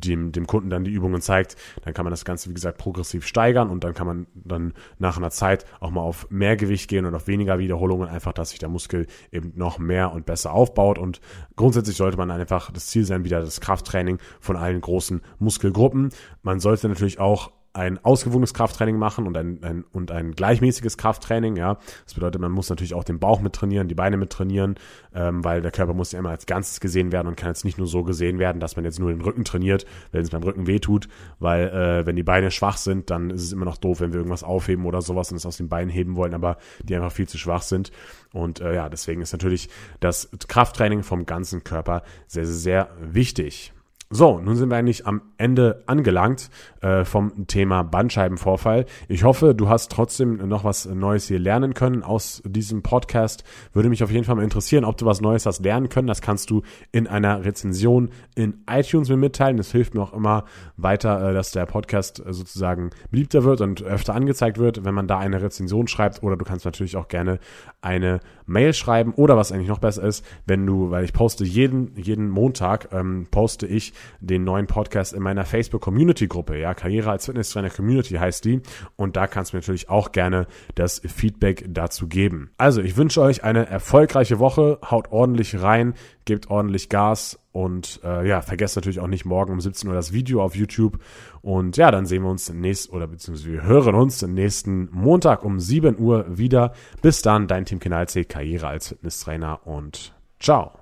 dem, 0.00 0.32
dem 0.32 0.46
Kunden 0.46 0.70
dann 0.70 0.84
die 0.84 0.90
Übungen 0.90 1.20
zeigt, 1.20 1.56
dann 1.84 1.94
kann 1.94 2.04
man 2.04 2.10
das 2.10 2.24
Ganze, 2.24 2.50
wie 2.50 2.54
gesagt, 2.54 2.78
progressiv 2.78 3.26
steigern 3.26 3.70
und 3.70 3.84
dann 3.84 3.94
kann 3.94 4.06
man 4.06 4.26
dann 4.34 4.74
nach 4.98 5.16
einer 5.16 5.30
Zeit 5.30 5.64
auch 5.80 5.90
mal 5.90 6.00
auf 6.00 6.30
mehr 6.30 6.56
Gewicht 6.56 6.88
gehen 6.88 7.06
und 7.06 7.14
auf 7.14 7.26
weniger 7.26 7.58
Wiederholungen, 7.58 8.08
einfach, 8.08 8.32
dass 8.32 8.50
sich 8.50 8.58
der 8.58 8.68
Muskel 8.68 9.06
eben 9.32 9.52
noch 9.56 9.78
mehr 9.78 10.12
und 10.12 10.26
besser 10.26 10.52
aufbaut 10.52 10.98
und 10.98 11.20
grundsätzlich 11.56 11.96
sollte 11.96 12.16
man 12.16 12.30
einfach 12.30 12.70
das 12.70 12.86
Ziel 12.86 13.04
sein, 13.04 13.24
wieder 13.24 13.40
das 13.40 13.60
Krafttraining 13.60 14.18
von 14.40 14.56
allen 14.56 14.80
großen 14.80 15.22
Muskelgruppen. 15.38 16.10
Man 16.42 16.60
sollte 16.60 16.88
natürlich 16.88 17.20
auch 17.20 17.50
ein 17.78 18.04
ausgewogenes 18.04 18.54
Krafttraining 18.54 18.96
machen 18.96 19.26
und 19.26 19.36
ein, 19.36 19.62
ein, 19.62 19.84
und 19.92 20.10
ein 20.10 20.32
gleichmäßiges 20.32 20.98
Krafttraining. 20.98 21.56
Ja, 21.56 21.78
das 22.04 22.14
bedeutet, 22.14 22.40
man 22.40 22.50
muss 22.50 22.68
natürlich 22.68 22.94
auch 22.94 23.04
den 23.04 23.20
Bauch 23.20 23.40
mit 23.40 23.52
trainieren, 23.52 23.86
die 23.86 23.94
Beine 23.94 24.16
mit 24.16 24.30
trainieren, 24.30 24.74
ähm, 25.14 25.44
weil 25.44 25.62
der 25.62 25.70
Körper 25.70 25.94
muss 25.94 26.12
ja 26.12 26.18
immer 26.18 26.30
als 26.30 26.46
Ganzes 26.46 26.80
gesehen 26.80 27.12
werden 27.12 27.28
und 27.28 27.36
kann 27.36 27.48
jetzt 27.48 27.64
nicht 27.64 27.78
nur 27.78 27.86
so 27.86 28.02
gesehen 28.02 28.38
werden, 28.38 28.60
dass 28.60 28.74
man 28.74 28.84
jetzt 28.84 28.98
nur 28.98 29.10
den 29.10 29.20
Rücken 29.20 29.44
trainiert, 29.44 29.86
wenn 30.10 30.22
es 30.22 30.30
beim 30.30 30.42
Rücken 30.42 30.66
weh 30.66 30.80
tut, 30.80 31.08
weil 31.38 31.68
äh, 31.68 32.06
wenn 32.06 32.16
die 32.16 32.24
Beine 32.24 32.50
schwach 32.50 32.76
sind, 32.76 33.10
dann 33.10 33.30
ist 33.30 33.44
es 33.44 33.52
immer 33.52 33.64
noch 33.64 33.76
doof, 33.76 34.00
wenn 34.00 34.12
wir 34.12 34.18
irgendwas 34.18 34.42
aufheben 34.42 34.84
oder 34.84 35.00
sowas 35.00 35.30
und 35.30 35.36
es 35.36 35.46
aus 35.46 35.56
den 35.56 35.68
Beinen 35.68 35.90
heben 35.90 36.16
wollen, 36.16 36.34
aber 36.34 36.58
die 36.82 36.96
einfach 36.96 37.12
viel 37.12 37.28
zu 37.28 37.38
schwach 37.38 37.62
sind. 37.62 37.92
Und 38.32 38.60
äh, 38.60 38.74
ja, 38.74 38.88
deswegen 38.88 39.22
ist 39.22 39.32
natürlich 39.32 39.68
das 40.00 40.28
Krafttraining 40.48 41.04
vom 41.04 41.26
ganzen 41.26 41.62
Körper 41.62 42.02
sehr, 42.26 42.44
sehr, 42.44 42.56
sehr 42.56 42.88
wichtig. 43.00 43.72
So, 44.10 44.38
nun 44.38 44.56
sind 44.56 44.70
wir 44.70 44.78
eigentlich 44.78 45.06
am 45.06 45.20
Ende 45.36 45.82
angelangt 45.84 46.48
äh, 46.80 47.04
vom 47.04 47.46
Thema 47.46 47.82
Bandscheibenvorfall. 47.82 48.86
Ich 49.06 49.22
hoffe, 49.22 49.54
du 49.54 49.68
hast 49.68 49.92
trotzdem 49.92 50.48
noch 50.48 50.64
was 50.64 50.86
Neues 50.86 51.28
hier 51.28 51.38
lernen 51.38 51.74
können 51.74 52.02
aus 52.02 52.40
diesem 52.46 52.82
Podcast. 52.82 53.44
Würde 53.74 53.90
mich 53.90 54.02
auf 54.02 54.10
jeden 54.10 54.24
Fall 54.24 54.36
mal 54.36 54.44
interessieren, 54.44 54.86
ob 54.86 54.96
du 54.96 55.04
was 55.04 55.20
Neues 55.20 55.44
hast 55.44 55.62
lernen 55.62 55.90
können. 55.90 56.06
Das 56.06 56.22
kannst 56.22 56.48
du 56.48 56.62
in 56.90 57.06
einer 57.06 57.44
Rezension 57.44 58.08
in 58.34 58.64
iTunes 58.66 59.10
mir 59.10 59.18
mitteilen. 59.18 59.58
Das 59.58 59.72
hilft 59.72 59.92
mir 59.92 60.00
auch 60.00 60.14
immer 60.14 60.46
weiter, 60.78 61.28
äh, 61.28 61.34
dass 61.34 61.50
der 61.50 61.66
Podcast 61.66 62.24
äh, 62.24 62.32
sozusagen 62.32 62.88
beliebter 63.10 63.44
wird 63.44 63.60
und 63.60 63.82
öfter 63.82 64.14
angezeigt 64.14 64.56
wird, 64.56 64.86
wenn 64.86 64.94
man 64.94 65.06
da 65.06 65.18
eine 65.18 65.42
Rezension 65.42 65.86
schreibt. 65.86 66.22
Oder 66.22 66.38
du 66.38 66.46
kannst 66.46 66.64
natürlich 66.64 66.96
auch 66.96 67.08
gerne 67.08 67.40
eine 67.82 68.20
Mail 68.48 68.72
schreiben. 68.72 69.14
Oder 69.14 69.36
was 69.36 69.52
eigentlich 69.52 69.68
noch 69.68 69.78
besser 69.78 70.02
ist, 70.02 70.24
wenn 70.46 70.66
du, 70.66 70.90
weil 70.90 71.04
ich 71.04 71.12
poste 71.12 71.44
jeden, 71.44 71.96
jeden 71.96 72.28
Montag, 72.28 72.88
ähm, 72.92 73.26
poste 73.30 73.66
ich 73.66 73.92
den 74.20 74.44
neuen 74.44 74.66
Podcast 74.66 75.12
in 75.12 75.22
meiner 75.22 75.44
Facebook-Community-Gruppe. 75.44 76.58
Ja, 76.58 76.74
Karriere 76.74 77.10
als 77.10 77.26
Fitnesstrainer 77.26 77.70
Community 77.70 78.14
heißt 78.14 78.44
die. 78.44 78.60
Und 78.96 79.16
da 79.16 79.26
kannst 79.26 79.52
du 79.52 79.56
mir 79.56 79.60
natürlich 79.60 79.88
auch 79.88 80.12
gerne 80.12 80.46
das 80.74 81.00
Feedback 81.04 81.64
dazu 81.68 82.08
geben. 82.08 82.50
Also, 82.56 82.80
ich 82.82 82.96
wünsche 82.96 83.20
euch 83.20 83.44
eine 83.44 83.66
erfolgreiche 83.66 84.38
Woche. 84.38 84.78
Haut 84.90 85.12
ordentlich 85.12 85.60
rein, 85.60 85.94
gebt 86.24 86.50
ordentlich 86.50 86.88
Gas 86.88 87.38
und 87.52 88.00
äh, 88.04 88.28
ja, 88.28 88.42
vergesst 88.42 88.76
natürlich 88.76 89.00
auch 89.00 89.06
nicht 89.06 89.24
morgen 89.24 89.52
um 89.52 89.60
17 89.60 89.88
Uhr 89.88 89.94
das 89.94 90.12
Video 90.12 90.42
auf 90.42 90.54
YouTube. 90.54 90.98
Und 91.40 91.76
ja, 91.76 91.90
dann 91.90 92.06
sehen 92.06 92.22
wir 92.22 92.30
uns 92.30 92.52
nächsten 92.52 92.94
oder 92.94 93.06
beziehungsweise 93.06 93.52
wir 93.52 93.62
hören 93.62 93.94
uns 93.94 94.22
nächsten 94.22 94.88
Montag 94.92 95.44
um 95.44 95.58
7 95.58 95.98
Uhr 95.98 96.26
wieder. 96.38 96.72
Bis 97.00 97.22
dann, 97.22 97.48
dein 97.48 97.64
Team 97.64 97.78
Kanal 97.78 98.08
C, 98.08 98.24
Karriere 98.24 98.68
als 98.68 98.88
Fitnesstrainer 98.88 99.66
und 99.66 100.14
ciao. 100.38 100.77